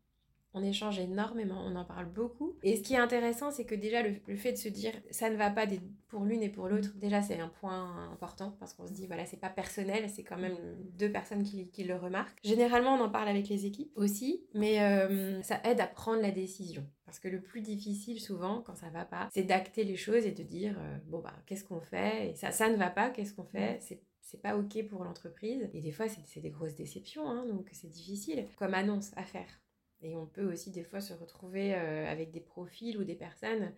On 0.53 0.63
échange 0.63 0.99
énormément, 0.99 1.61
on 1.65 1.75
en 1.75 1.85
parle 1.85 2.07
beaucoup. 2.07 2.55
Et 2.63 2.77
ce 2.77 2.81
qui 2.81 2.95
est 2.95 2.99
intéressant, 2.99 3.51
c'est 3.51 3.65
que 3.65 3.75
déjà 3.75 4.01
le, 4.01 4.35
fait 4.35 4.53
de 4.53 4.57
se 4.57 4.69
dire 4.69 4.93
ça 5.11 5.29
ne 5.29 5.35
va 5.35 5.49
pas 5.51 5.67
pour 6.07 6.25
l'une 6.25 6.41
et 6.41 6.49
pour 6.49 6.67
l'autre, 6.67 6.89
déjà 6.95 7.21
c'est 7.21 7.39
un 7.39 7.49
point 7.49 8.11
important 8.11 8.55
parce 8.59 8.73
qu'on 8.73 8.87
se 8.87 8.93
dit 8.93 9.05
voilà, 9.05 9.25
c'est 9.25 9.39
pas 9.39 9.49
personnel, 9.49 10.09
c'est 10.09 10.23
quand 10.23 10.37
même 10.37 10.57
deux 10.97 11.11
personnes 11.11 11.43
qui, 11.43 11.83
le 11.83 11.95
remarquent. 11.95 12.37
Généralement, 12.43 12.95
on 12.95 13.01
en 13.01 13.09
parle 13.09 13.29
avec 13.29 13.47
les 13.47 13.65
équipes 13.65 13.91
aussi, 13.95 14.43
mais 14.53 14.81
euh, 14.81 15.41
ça 15.43 15.61
aide 15.63 15.79
à 15.79 15.87
prendre 15.87 16.21
la 16.21 16.31
décision. 16.31 16.85
Parce 17.05 17.19
que 17.19 17.27
le 17.27 17.41
plus 17.41 17.61
difficile 17.61 18.19
souvent, 18.19 18.61
quand 18.61 18.75
ça 18.75 18.89
va 18.89 19.05
pas, 19.05 19.29
c'est 19.31 19.43
d'acter 19.43 19.83
les 19.83 19.95
choses 19.95 20.25
et 20.25 20.31
de 20.31 20.43
dire 20.43 20.75
euh, 20.79 20.97
bon 21.07 21.19
bah 21.19 21.33
qu'est-ce 21.45 21.63
qu'on 21.63 21.81
fait? 21.81 22.31
Et 22.31 22.35
ça, 22.35 22.51
ça 22.51 22.69
ne 22.69 22.75
va 22.75 22.89
pas, 22.89 23.09
qu'est-ce 23.09 23.33
qu'on 23.33 23.45
fait? 23.45 23.79
C'est 23.81 24.01
c'est 24.29 24.41
pas 24.41 24.55
ok 24.55 24.87
pour 24.87 25.03
l'entreprise. 25.03 25.69
Et 25.73 25.81
des 25.81 25.91
fois, 25.91 26.05
c'est 26.07 26.39
des 26.39 26.51
grosses 26.51 26.75
déceptions, 26.75 27.27
hein, 27.27 27.45
donc 27.47 27.67
c'est 27.71 27.89
difficile 27.89 28.45
comme 28.57 28.75
annonce 28.75 29.11
à 29.15 29.23
faire. 29.23 29.59
Et 30.01 30.15
on 30.15 30.25
peut 30.25 30.51
aussi 30.51 30.71
des 30.71 30.83
fois 30.83 31.01
se 31.01 31.13
retrouver 31.13 31.75
euh, 31.75 32.09
avec 32.09 32.31
des 32.31 32.39
profils 32.39 32.97
ou 32.97 33.03
des 33.03 33.15
personnes 33.15 33.73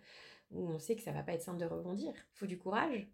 où 0.52 0.68
on 0.68 0.80
sait 0.80 0.96
que 0.96 1.02
ça 1.02 1.12
va 1.12 1.24
pas 1.24 1.34
être 1.34 1.42
simple 1.42 1.60
de 1.60 1.66
rebondir. 1.66 2.14
Il 2.16 2.40
faut 2.40 2.46
du 2.46 2.58
courage 2.58 3.08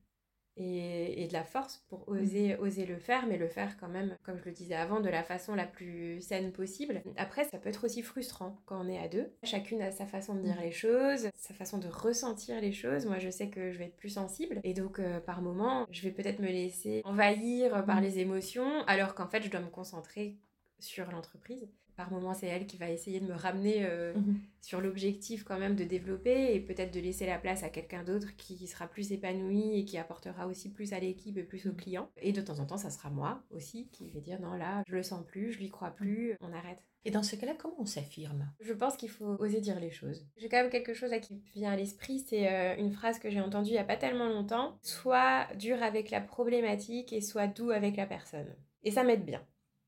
et, 0.58 1.28
de 1.28 1.34
la 1.34 1.44
force 1.44 1.84
pour 1.88 2.10
mmh. 2.10 2.18
oser, 2.18 2.56
oser 2.58 2.86
le 2.86 2.98
faire, 2.98 3.28
mais 3.28 3.38
le 3.38 3.48
faire 3.48 3.78
quand 3.78 3.88
même, 3.88 4.16
comme 4.24 4.38
je 4.38 4.46
le 4.46 4.52
disais 4.52 4.76
avant, 4.76 5.00
de 5.00 5.10
la 5.10 5.24
façon 5.24 5.56
la 5.56 5.66
plus 5.66 6.22
saine 6.22 6.52
possible. 6.52 7.02
Après, 7.16 7.44
ça 7.44 7.58
peut 7.58 7.70
être 7.70 7.86
aussi 7.86 8.02
frustrant 8.02 8.60
quand 8.66 8.84
on 8.84 8.90
est 8.90 9.00
à 9.00 9.08
deux. 9.08 9.32
Chacune 9.44 9.82
a 9.82 9.92
sa 9.92 10.06
façon 10.06 10.36
de 10.36 10.42
dire 10.42 10.58
mmh. 10.58 10.64
les 10.64 10.72
choses, 10.72 11.30
sa 11.36 11.54
façon 11.54 11.78
de 11.78 11.88
ressentir 11.88 12.60
les 12.60 12.72
choses. 12.72 13.06
Moi, 13.06 13.20
je 13.20 13.30
sais 13.30 13.50
que 13.50 13.72
je 13.72 13.78
vais 13.78 13.86
être 13.86 13.98
plus 13.98 14.10
sensible 14.10 14.60
et 14.64 14.74
donc 14.74 15.00
euh, 15.00 15.20
par 15.20 15.42
moment, 15.42 15.86
je 15.92 16.02
vais 16.02 16.12
peut-être 16.12 16.40
me 16.40 16.48
laisser 16.48 17.02
envahir 17.06 17.86
par 17.86 17.98
mmh. 17.98 18.04
les 18.04 18.20
émotions, 18.20 18.84
alors 18.88 19.16
qu'en 19.16 19.28
fait, 19.28 19.44
je 19.44 19.50
dois 19.50 19.62
me 19.62 19.70
concentrer 19.70 20.38
sur 20.80 21.12
l'entreprise 21.12 21.68
par 21.98 22.12
moment, 22.12 22.36
c'est 22.36 22.46
elle 22.46 22.68
qui 22.68 22.77
va 22.77 22.89
essayer 22.92 23.20
de 23.20 23.25
me 23.25 23.34
ramener 23.34 23.84
euh, 23.84 24.13
mhm. 24.13 24.39
sur 24.62 24.80
l'objectif 24.80 25.44
quand 25.44 25.58
même 25.58 25.75
de 25.75 25.84
développer 25.84 26.54
et 26.54 26.60
peut-être 26.60 26.94
de 26.94 27.00
laisser 27.00 27.25
la 27.25 27.39
place 27.39 27.63
à 27.63 27.70
quelqu'un 27.70 28.04
d'autre 28.04 28.36
qui 28.38 28.68
sera 28.68 28.88
plus 28.88 29.12
épanoui 29.12 29.80
et 29.80 29.84
qui 29.84 29.98
apportera 29.98 30.46
aussi 30.46 30.70
plus 30.72 30.94
à 30.94 31.00
l'équipe 31.00 31.38
et 31.38 31.44
plus 31.44 31.66
aux 31.66 31.72
mhm. 31.72 31.77
clients. 31.77 32.10
Et 32.22 32.32
de 32.32 32.42
temps 32.42 32.60
en 32.60 32.68
temps, 32.68 32.77
ça 32.77 32.92
sera 32.92 33.10
moi 33.10 33.44
aussi 33.50 33.89
qui 33.92 34.10
vais 34.12 34.22
dire 34.22 34.39
non, 34.39 34.54
là, 34.54 34.84
je 34.88 34.96
le 34.96 35.01
sens 35.01 35.25
plus, 35.25 35.51
je 35.51 35.60
lui 35.60 35.70
crois 35.70 35.89
plus, 35.89 36.36
on 36.39 36.54
arrête. 36.54 36.80
Et 37.04 37.10
dans 37.10 37.24
ce 37.24 37.36
cas-là, 37.36 37.54
comment 37.58 37.75
on 37.80 37.86
s'affirme? 37.86 38.48
Je 38.60 38.74
pense 38.74 38.96
qu'il 38.98 39.10
faut 39.10 39.38
oser 39.39 39.62
dire 39.62 39.80
les 39.80 39.92
choses. 39.92 40.27
J'ai 40.36 40.50
quand 40.50 40.58
même 40.58 40.70
quelque 40.70 40.94
chose 40.94 41.13
à 41.13 41.20
qui 41.20 41.42
vient 41.56 41.72
à 41.72 41.75
l'esprit, 41.75 42.20
c'est 42.20 42.51
euh, 42.51 42.75
une 42.77 42.92
phrase 42.92 43.18
que 43.18 43.30
j'ai 43.30 43.42
entendue 43.42 43.70
il 43.70 43.74
n'y 43.74 43.80
a 43.80 43.86
pas 43.86 43.98
tellement 43.98 44.27
longtemps. 44.27 44.77
Soit 44.84 45.48
dur 45.56 45.82
avec 45.82 46.12
la 46.12 46.22
problématique 46.22 47.12
et 47.12 47.22
soit 47.22 47.48
doux 47.48 47.72
avec 47.72 47.96
la 47.96 48.06
personne. 48.06 48.54
Et 48.84 48.92
ça 48.92 49.04
m'aide 49.04 49.25
bien. 49.25 49.42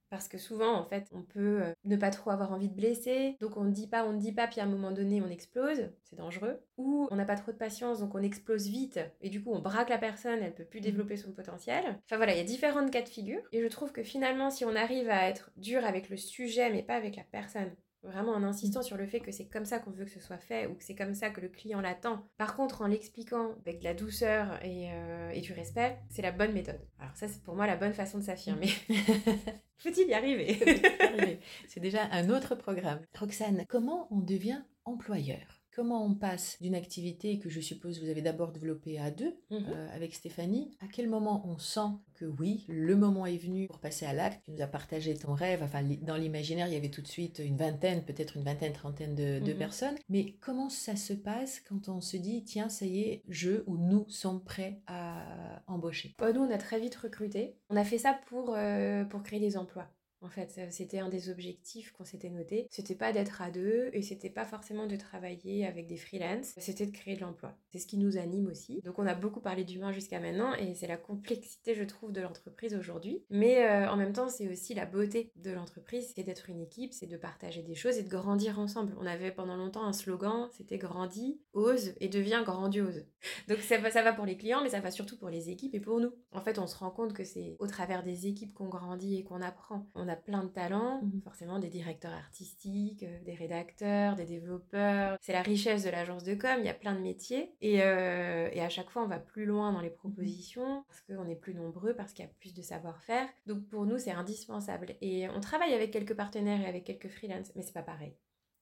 Parce 0.10 0.28
que 0.28 0.38
souvent, 0.38 0.74
en 0.74 0.86
fait, 0.86 1.08
on 1.12 1.22
peut 1.22 1.62
euh, 1.62 1.74
ne 1.86 1.96
pas 1.96 2.10
trop 2.10 2.32
avoir 2.32 2.51
envie 2.51 2.70
de 2.70 2.75
blesser, 2.75 3.38
donc 3.42 3.58
on 3.58 3.63
ne 3.63 3.72
dit 3.72 3.88
pas, 3.88 4.06
on 4.06 4.13
ne 4.13 4.20
dit 4.20 4.32
pas, 4.32 4.48
puis 4.48 4.60
à 4.60 4.63
un 4.63 4.68
moment 4.68 4.92
donné, 4.92 5.22
on 5.22 5.30
explose, 5.30 5.89
c'est 6.04 6.16
dangereux. 6.16 6.60
Ou 6.78 7.08
on 7.12 7.16
n'a 7.16 7.25
pas 7.25 7.36
trop 7.36 7.51
de 7.51 7.58
patience, 7.58 8.00
donc 8.00 8.16
on 8.16 8.22
explose 8.22 8.68
vite, 8.68 9.00
et 9.22 9.30
du 9.30 9.44
coup, 9.44 9.51
on 9.54 9.60
braque 9.60 9.89
la 9.89 9.98
personne, 9.98 10.39
elle 10.42 10.56
peut 10.56 10.66
plus 10.66 10.80
mmh. 10.80 10.84
développer 10.84 11.18
son 11.18 11.32
potentiel. 11.32 11.84
Enfin 12.06 12.18
voilà, 12.18 12.34
il 12.34 12.38
y 12.38 12.42
a 12.42 12.46
différentes 12.46 12.92
cas 12.92 13.01
de 13.01 13.10
figure, 13.10 13.42
et 13.51 13.62
je 13.62 13.68
trouve 13.68 13.92
que 13.92 14.04
finalement, 14.04 14.50
si 14.50 14.66
on 14.66 14.75
arrive 14.75 15.10
à 15.10 15.30
être 15.30 15.51
dur 15.58 15.86
avec 15.86 16.10
le 16.10 16.18
sujet, 16.18 16.72
mais 16.72 16.84
pas 16.84 16.96
avec 16.96 17.16
la 17.16 17.24
personne, 17.24 17.72
Vraiment 18.03 18.32
en 18.32 18.44
insistant 18.44 18.82
sur 18.82 18.96
le 18.96 19.06
fait 19.06 19.20
que 19.20 19.32
c'est 19.32 19.48
comme 19.48 19.65
ça 19.65 19.79
qu'on 19.79 19.91
veut 19.91 20.06
que 20.06 20.12
ce 20.12 20.22
soit 20.22 20.38
fait 20.38 20.68
ou 20.68 20.75
que 20.75 20.84
c'est 20.84 20.96
comme 20.96 21.13
ça 21.13 21.29
que 21.29 21.41
le 21.41 21.50
client 21.50 21.82
l'attend. 21.82 22.25
Par 22.38 22.56
contre, 22.56 22.82
en 22.82 22.88
l'expliquant 22.88 23.56
avec 23.65 23.79
de 23.79 23.84
la 23.84 23.94
douceur 23.94 24.63
et, 24.63 24.89
euh, 24.91 25.32
et 25.32 25.41
du 25.41 25.51
respect, 25.51 26.00
c'est 26.10 26.22
la 26.22 26.32
bonne 26.32 26.53
méthode. 26.53 26.79
Alors 27.00 27.15
ça, 27.15 27.27
c'est 27.27 27.44
pour 27.44 27.56
moi 27.56 27.68
la 27.68 27.75
bonne 27.75 27.94
façon 27.94 28.20
de 28.20 28.24
s'affirmer. 28.24 28.70
Faut-il 29.77 30.08
y 30.08 30.13
arriver 30.13 31.39
C'est 31.68 31.79
déjà 31.79 32.03
un 32.12 32.29
autre 32.29 32.56
programme. 32.56 33.01
Roxane, 33.18 33.65
comment 33.68 34.08
on 34.12 34.20
devient 34.20 34.62
employeur? 34.86 35.59
Comment 35.76 36.04
on 36.04 36.16
passe 36.16 36.58
d'une 36.62 36.76
activité 36.76 37.38
que 37.40 37.50
je 37.50 37.62
suppose 37.62 38.02
vous 38.02 38.10
avez 38.10 38.22
d'abord 38.22 38.52
développée 38.52 39.00
à 39.00 39.12
deux 39.12 39.36
mhm. 39.52 39.66
euh, 39.70 39.96
avec 39.96 40.16
Stéphanie 40.16 40.72
À 40.82 40.88
quel 40.92 41.08
moment 41.08 41.44
on 41.46 41.58
sent 41.58 41.92
que 42.16 42.26
oui, 42.26 42.66
le 42.68 42.96
moment 42.96 43.26
est 43.26 43.38
venu 43.38 43.68
pour 43.68 43.80
passer 43.80 44.06
à 44.06 44.14
l'acte? 44.14 44.42
Tu 44.46 44.52
nous 44.52 44.62
as 44.62 44.68
partagé 44.68 45.16
ton 45.16 45.34
rêve. 45.34 45.62
Enfin, 45.64 45.84
dans 46.02 46.18
l'imaginaire, 46.18 46.68
il 46.68 46.74
y 46.74 46.78
avait 46.78 46.90
tout 46.90 47.02
de 47.02 47.08
suite 47.08 47.40
une 47.44 47.56
vingtaine, 47.56 48.04
peut-être 48.04 48.36
une 48.36 48.44
vingtaine, 48.44 48.74
trentaine 48.74 49.16
de, 49.16 49.40
mhm. 49.40 49.58
personnes. 49.58 49.96
Mais 50.10 50.36
comment 50.42 50.70
ça 50.70 50.96
se 50.96 51.14
passe 51.14 51.60
quand 51.60 51.88
on 51.88 52.02
se 52.02 52.18
dit 52.18 52.44
tiens, 52.44 52.70
ça 52.70 52.86
y 52.86 53.02
est, 53.02 53.24
je 53.30 53.64
ou 53.68 53.78
nous 53.78 54.06
sommes 54.10 54.44
prêts 54.44 54.82
à 54.88 55.62
embaucher? 55.68 56.16
Bah, 56.18 56.34
Nous, 56.34 56.42
on 56.42 56.52
a 56.52 56.58
très 56.58 56.80
vite 56.80 56.96
recruté. 56.96 57.56
On 57.70 57.76
a 57.76 57.84
fait 57.84 58.00
ça 58.00 58.20
pour, 58.28 58.56
euh, 58.56 59.06
pour 59.06 59.22
créer 59.24 59.40
des 59.40 59.56
emplois. 59.56 59.88
En 60.22 60.30
fait, 60.30 60.60
c'était 60.70 61.00
un 61.00 61.10
des 61.10 61.30
objectifs 61.30 61.92
qu'on 61.94 62.04
s'était 62.04 62.30
noté. 62.30 62.68
C'était 62.72 62.96
pas 62.96 63.14
d'être 63.14 63.42
à 63.42 63.52
deux 63.52 63.90
et 63.94 64.02
c'était 64.02 64.30
pas 64.30 64.46
forcément 64.46 64.86
de 64.86 64.96
travailler 64.96 65.66
avec 65.66 65.88
des 65.88 65.98
freelances, 65.98 66.53
c'était 66.58 66.86
de 66.86 66.92
créer 66.92 67.16
de 67.16 67.22
l'emploi. 67.22 67.55
C'est 67.72 67.79
ce 67.79 67.88
qui 67.88 67.98
nous 67.98 68.18
anime 68.18 68.48
aussi. 68.48 68.82
Donc 68.84 69.00
on 69.00 69.08
a 69.08 69.16
beaucoup 69.16 69.40
parlé 69.40 69.64
d'humain 69.64 69.92
jusqu'à 69.92 70.20
maintenant 70.20 70.53
et 70.55 70.74
c'est 70.75 70.88
la 70.88 70.98
complexité, 70.98 71.74
je 71.74 71.84
trouve, 71.84 72.12
de 72.12 72.22
l'entreprise 72.22 72.75
aujourd'hui. 72.75 73.24
Mais 73.29 73.66
euh, 73.66 73.90
en 73.90 73.96
même 73.96 74.14
temps, 74.14 74.29
c'est 74.29 74.50
aussi 74.50 74.74
la 74.74 74.86
beauté 74.86 75.32
de 75.36 75.51
l'entreprise, 75.51 76.12
c'est 76.16 76.24
d'être 76.24 76.50
une 76.50 76.60
équipe, 76.60 76.94
c'est 76.94 77.08
de 77.08 77.18
partager 77.18 77.64
des 77.64 77.75
choses 77.75 77.98
et 77.98 78.03
de 78.03 78.10
grandir 78.10 78.60
ensemble. 78.60 78.96
On 79.00 79.05
avait 79.05 79.32
pendant 79.32 79.55
longtemps 79.55 79.86
un 79.86 79.94
slogan, 79.94 80.50
c'était 80.51 80.77
grandis, 80.77 81.40
ose 81.53 81.94
et 82.00 82.10
devient 82.10 82.42
grandiose. 82.46 83.05
Donc 83.48 83.60
ça 83.60 83.77
va 83.77 84.14
pour 84.14 84.25
les 84.25 84.38
clients, 84.38 84.62
mais 84.64 84.70
ça 84.70 84.79
va 84.79 84.92
surtout 84.92 85.18
pour 85.18 85.29
les 85.29 85.50
équipes 85.50 85.75
et 85.75 85.79
pour 85.79 86.00
nous. 86.00 86.12
En 86.32 86.42
fait, 86.42 86.60
on 86.60 86.68
se 86.68 86.77
rend 86.77 86.92
compte 86.92 87.14
que 87.14 87.24
c'est 87.24 87.55
au 87.60 87.68
travers 87.68 88.03
des 88.03 88.27
équipes 88.27 88.53
qu'on 88.53 88.70
grandit 88.70 89.18
et 89.18 89.24
qu'on 89.24 89.42
apprend 89.42 89.88
a 90.09 90.15
plein 90.15 90.43
de 90.43 90.50
talents, 90.50 91.01
mhm. 91.01 91.22
forcément 91.24 91.59
des 91.59 91.69
directeurs 91.69 92.13
artistiques, 92.13 93.03
euh, 93.03 93.24
des 93.24 93.33
rédacteurs, 93.33 94.15
des 94.15 94.25
développeurs. 94.25 95.17
C'est 95.22 95.33
la 95.33 95.41
richesse 95.41 95.83
de 95.83 95.89
l'agence 95.89 96.24
de 96.24 96.35
com, 96.35 96.55
il 96.59 96.65
y 96.65 96.69
a 96.69 96.74
plein 96.74 96.95
de 96.95 97.01
métiers. 97.01 97.53
Et, 97.61 97.81
euh, 97.81 98.50
et 98.51 98.61
à 98.61 98.69
chaque 98.69 98.89
fois, 98.89 99.03
on 99.03 99.07
va 99.07 99.19
plus 99.19 99.45
loin 99.45 99.72
dans 99.72 99.81
les 99.81 99.89
propositions 99.89 100.83
parce 100.87 101.01
qu'on 101.01 101.27
est 101.27 101.35
plus 101.35 101.53
nombreux, 101.53 101.93
parce 101.93 102.13
qu'il 102.13 102.25
y 102.25 102.27
a 102.27 102.31
plus 102.39 102.53
de 102.53 102.61
savoir-faire. 102.61 103.27
Donc 103.48 103.67
pour 103.67 103.85
nous, 103.85 103.98
c'est 103.98 104.11
indispensable. 104.11 104.95
Et 105.01 105.29
on 105.29 105.39
travaille 105.39 105.74
avec 105.74 105.91
quelques 105.91 106.15
partenaires 106.15 106.61
et 106.61 106.67
avec 106.67 106.83
quelques 106.83 107.09
freelances, 107.09 107.51
mais 107.55 107.61
c'est 107.61 107.74
pas 107.74 107.81
pareil 107.83 108.15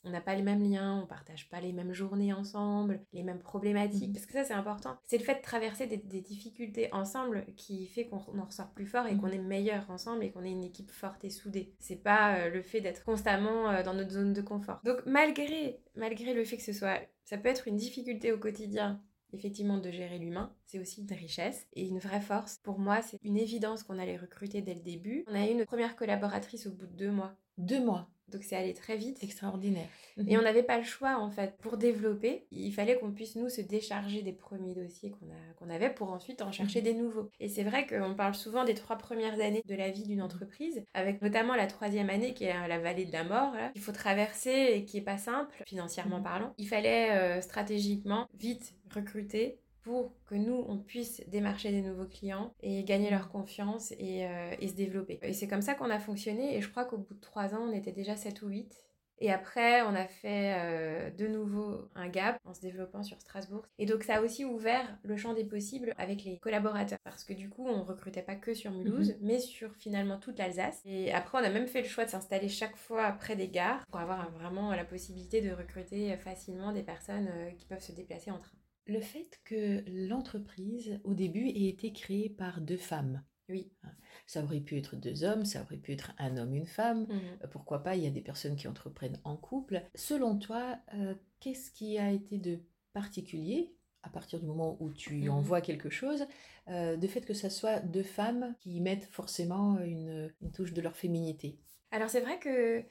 on 0.04 0.10
n'a 0.10 0.22
pas 0.22 0.36
les 0.36 0.42
mêmes 0.42 0.64
liens, 0.64 1.02
on 1.02 1.08
partage 1.08 1.50
pas 1.50 1.60
les 1.60 1.74
mêmes 1.74 1.94
journées 1.94 2.34
ensemble, 2.34 3.02
les 3.14 3.24
mêmes 3.24 3.40
problématiques, 3.40 4.10
mhm. 4.10 4.14
parce 4.14 4.26
que 4.26 4.34
ça 4.34 4.44
c'est 4.44 4.54
important. 4.54 4.98
C'est 5.06 5.18
le 5.18 5.24
fait 5.24 5.36
de 5.36 5.42
traverser 5.42 5.88
des, 5.88 5.98
difficultés 5.98 6.92
ensemble 6.94 7.46
qui 7.56 7.88
fait 7.88 8.06
qu'on 8.06 8.18
en 8.18 8.46
ressort 8.46 8.72
plus 8.72 8.86
fort 8.86 9.06
et 9.08 9.16
qu'on 9.16 9.28
est 9.28 9.38
meilleur 9.38 9.90
ensemble 9.90 10.24
et 10.24 10.32
qu'on 10.32 10.44
est 10.44 10.52
une 10.52 10.64
équipe 10.64 10.92
forte 10.92 11.24
et 11.24 11.30
soudée. 11.30 11.74
C'est 11.80 12.02
pas 12.02 12.38
euh, 12.38 12.50
le 12.50 12.62
fait 12.62 12.82
d'être 12.82 13.04
constamment 13.04 13.70
euh, 13.70 13.84
dans 13.84 13.94
notre 13.94 14.12
zone 14.12 14.34
de 14.34 14.42
confort. 14.42 14.82
Donc 14.84 14.98
malgré, 15.06 15.80
malgré 15.96 16.34
le 16.34 16.44
fait 16.44 16.58
que 16.58 16.64
ce 16.64 16.74
soit, 16.74 17.00
ça 17.24 17.38
peut 17.38 17.50
être 17.50 17.68
une 17.68 17.78
difficulté 17.78 18.32
au 18.32 18.38
quotidien 18.38 19.02
effectivement 19.34 19.78
de 19.78 19.92
gérer 19.92 20.18
l'humain, 20.18 20.54
c'est 20.66 20.80
aussi 20.80 21.02
une 21.02 21.14
richesse 21.14 21.68
et 21.74 21.86
une 21.86 22.00
vraie 22.00 22.22
force. 22.22 22.60
Pour 22.64 22.80
moi, 22.80 23.02
c'est 23.02 23.20
une 23.24 23.38
évidence 23.38 23.84
qu'on 23.84 24.00
allait 24.00 24.18
recruter 24.18 24.62
dès 24.62 24.74
le 24.74 24.82
début. 24.82 25.24
On 25.28 25.36
a 25.36 25.46
eu 25.46 25.52
une 25.52 25.66
première 25.66 25.96
collaboratrice 25.96 26.66
au 26.68 26.72
bout 26.72 26.88
de 26.88 26.96
deux 26.96 27.12
mois. 27.12 27.36
Deux 27.58 27.84
mois 27.84 28.10
donc 28.30 28.44
c'est 28.44 28.56
allé 28.56 28.74
très 28.74 28.98
vite. 28.98 29.24
Extraordinaire. 29.24 29.88
Et 30.18 30.36
mhm. 30.36 30.40
on 30.40 30.44
n'avait 30.44 30.64
pas 30.64 30.78
le 30.78 30.84
choix 30.84 31.18
en 31.18 31.30
fait. 31.30 31.56
Pour 31.58 31.78
développer, 31.78 32.46
il 32.52 32.74
fallait 32.74 32.98
qu'on 32.98 33.12
puisse 33.12 33.36
nous 33.36 33.50
se 33.50 33.62
décharger 33.62 34.22
des 34.22 34.34
premiers 34.34 34.74
dossiers 34.74 35.12
qu'on 35.12 35.28
qu'on 35.58 35.70
avait 35.70 35.90
pour 35.90 36.12
ensuite 36.12 36.42
en 36.42 36.52
chercher 36.52 36.80
mhm. 36.80 36.86
des 36.86 36.94
nouveaux. 36.94 37.30
Et 37.40 37.50
c'est 37.50 37.64
vrai 37.64 37.88
qu'on 37.88 38.16
parle 38.16 38.36
souvent 38.36 38.64
des 38.64 38.74
trois 38.74 38.98
premières 38.98 39.40
années 39.42 39.64
de 39.66 39.76
la 39.76 39.90
vie 39.90 40.04
d'une 40.04 40.22
entreprise, 40.22 40.84
avec 40.94 41.22
notamment 41.22 41.56
la 41.56 41.68
troisième 41.68 42.10
année 42.10 42.34
qui 42.34 42.46
est 42.46 42.68
la 42.68 42.80
vallée 42.80 43.06
de 43.06 43.14
la 43.14 43.24
mort, 43.24 43.54
qu'il 43.74 43.82
faut 43.82 43.92
traverser 43.92 44.72
et 44.74 44.86
qui 44.86 44.98
est 44.98 45.02
pas 45.02 45.18
simple, 45.18 45.64
financièrement 45.66 46.18
mhm. 46.18 46.24
parlant. 46.24 46.54
Il 46.58 46.68
fallait 46.68 47.12
euh, 47.12 47.42
stratégiquement 47.42 48.28
vite 48.38 48.74
recruter 48.94 49.60
pour 49.88 50.12
que 50.26 50.36
nous, 50.36 50.66
on 50.68 50.78
puisse 50.78 51.24
démarcher 51.30 51.72
des 51.72 51.82
nouveaux 51.82 52.08
clients 52.08 52.54
et 52.62 52.84
gagner 52.84 53.10
leur 53.10 53.30
confiance 53.30 53.94
et, 53.94 54.26
euh, 54.26 54.54
et 54.60 54.68
se 54.68 54.74
développer. 54.74 55.18
Et 55.22 55.32
c'est 55.32 55.48
comme 55.48 55.62
ça 55.62 55.76
qu'on 55.76 55.90
a 55.90 55.98
fonctionné 55.98 56.58
et 56.58 56.62
je 56.62 56.70
crois 56.70 56.84
qu'au 56.84 56.98
bout 56.98 57.14
de 57.14 57.22
trois 57.22 57.56
ans, 57.56 57.70
on 57.70 57.72
était 57.72 57.94
déjà 57.94 58.18
7 58.18 58.42
ou 58.42 58.50
8. 58.50 58.84
Et 59.20 59.32
après, 59.32 59.82
on 59.84 59.96
a 59.96 60.06
fait 60.06 60.56
euh, 60.58 61.10
de 61.10 61.26
nouveau 61.26 61.90
un 61.96 62.10
gap 62.10 62.38
en 62.44 62.54
se 62.54 62.60
développant 62.60 63.02
sur 63.02 63.20
Strasbourg. 63.22 63.66
Et 63.80 63.86
donc, 63.86 64.04
ça 64.04 64.18
a 64.18 64.22
aussi 64.22 64.44
ouvert 64.44 65.00
le 65.04 65.16
champ 65.16 65.34
des 65.34 65.46
possibles 65.46 65.94
avec 65.98 66.26
les 66.26 66.38
collaborateurs. 66.38 67.00
Parce 67.06 67.24
que 67.24 67.34
du 67.34 67.50
coup, 67.50 67.66
on 67.66 67.84
recrutait 67.84 68.22
pas 68.22 68.36
que 68.36 68.54
sur 68.54 68.72
Mulhouse, 68.72 69.12
mhm. 69.12 69.18
mais 69.22 69.40
sur 69.40 69.74
finalement 69.74 70.20
toute 70.20 70.38
l'Alsace. 70.38 70.82
Et 70.84 71.14
après, 71.14 71.40
on 71.40 71.46
a 71.46 71.50
même 71.50 71.68
fait 71.68 71.82
le 71.82 71.88
choix 71.88 72.04
de 72.04 72.10
s'installer 72.10 72.50
chaque 72.50 72.76
fois 72.76 73.14
près 73.14 73.38
des 73.38 73.48
gares 73.48 73.86
pour 73.88 74.02
avoir 74.02 74.30
vraiment 74.32 74.76
la 74.76 74.84
possibilité 74.84 75.40
de 75.40 75.52
recruter 75.52 76.16
facilement 76.18 76.74
des 76.74 76.84
personnes 76.84 77.30
euh, 77.30 77.52
qui 77.52 77.66
peuvent 77.66 77.80
se 77.80 77.94
déplacer 77.94 78.32
en 78.32 78.40
train 78.40 78.58
le 78.88 79.02
fait 79.02 79.40
que 79.44 79.84
l'entreprise, 80.08 81.00
au 81.04 81.14
début, 81.14 81.48
ait 81.48 81.68
été 81.68 81.94
créée 81.94 82.30
par 82.30 82.62
deux 82.62 82.78
femmes. 82.78 83.24
Oui. 83.50 83.72
Hein, 83.84 83.92
ça 84.26 84.44
aurait 84.44 84.60
pu 84.60 84.78
être 84.78 84.96
deux 84.96 85.24
hommes, 85.24 85.46
ça 85.46 85.62
aurait 85.62 85.78
pu 85.78 85.94
être 85.94 86.12
un 86.18 86.38
homme, 86.38 86.54
une 86.54 86.66
femme. 86.66 87.04
Mmh. 87.04 87.22
Euh, 87.44 87.48
pourquoi 87.50 87.84
pas, 87.84 87.96
il 87.96 88.04
y 88.04 88.08
a 88.08 88.12
des 88.12 88.22
personnes 88.22 88.56
qui 88.56 88.68
entreprennent 88.68 89.20
en 89.24 89.38
couple. 89.38 89.84
Selon 89.96 90.38
toi, 90.38 90.78
euh, 90.96 91.16
qu'est-ce 91.40 91.72
qui 91.72 91.98
a 91.98 92.12
été 92.12 92.38
de 92.38 92.60
particulier 92.94 93.74
à 94.04 94.10
partir 94.10 94.40
du 94.40 94.46
moment 94.46 94.78
où 94.80 94.90
tu 94.90 95.26
mmh. 95.26 95.30
envoies 95.30 95.62
quelque 95.62 95.90
chose, 95.90 96.26
euh, 96.70 96.98
de 96.98 97.08
fait 97.08 97.22
que 97.22 97.34
ce 97.34 97.50
soit 97.50 97.80
deux 97.80 98.04
femmes 98.04 98.56
qui 98.60 98.80
mettent 98.80 99.08
forcément 99.12 99.80
une 99.80 100.32
touche 100.54 100.74
de 100.74 100.82
leur 100.82 100.96
féminité? 100.96 101.60
Alors 101.92 102.10
c'est 102.10 102.22
vrai 102.22 102.40
que 102.40 102.84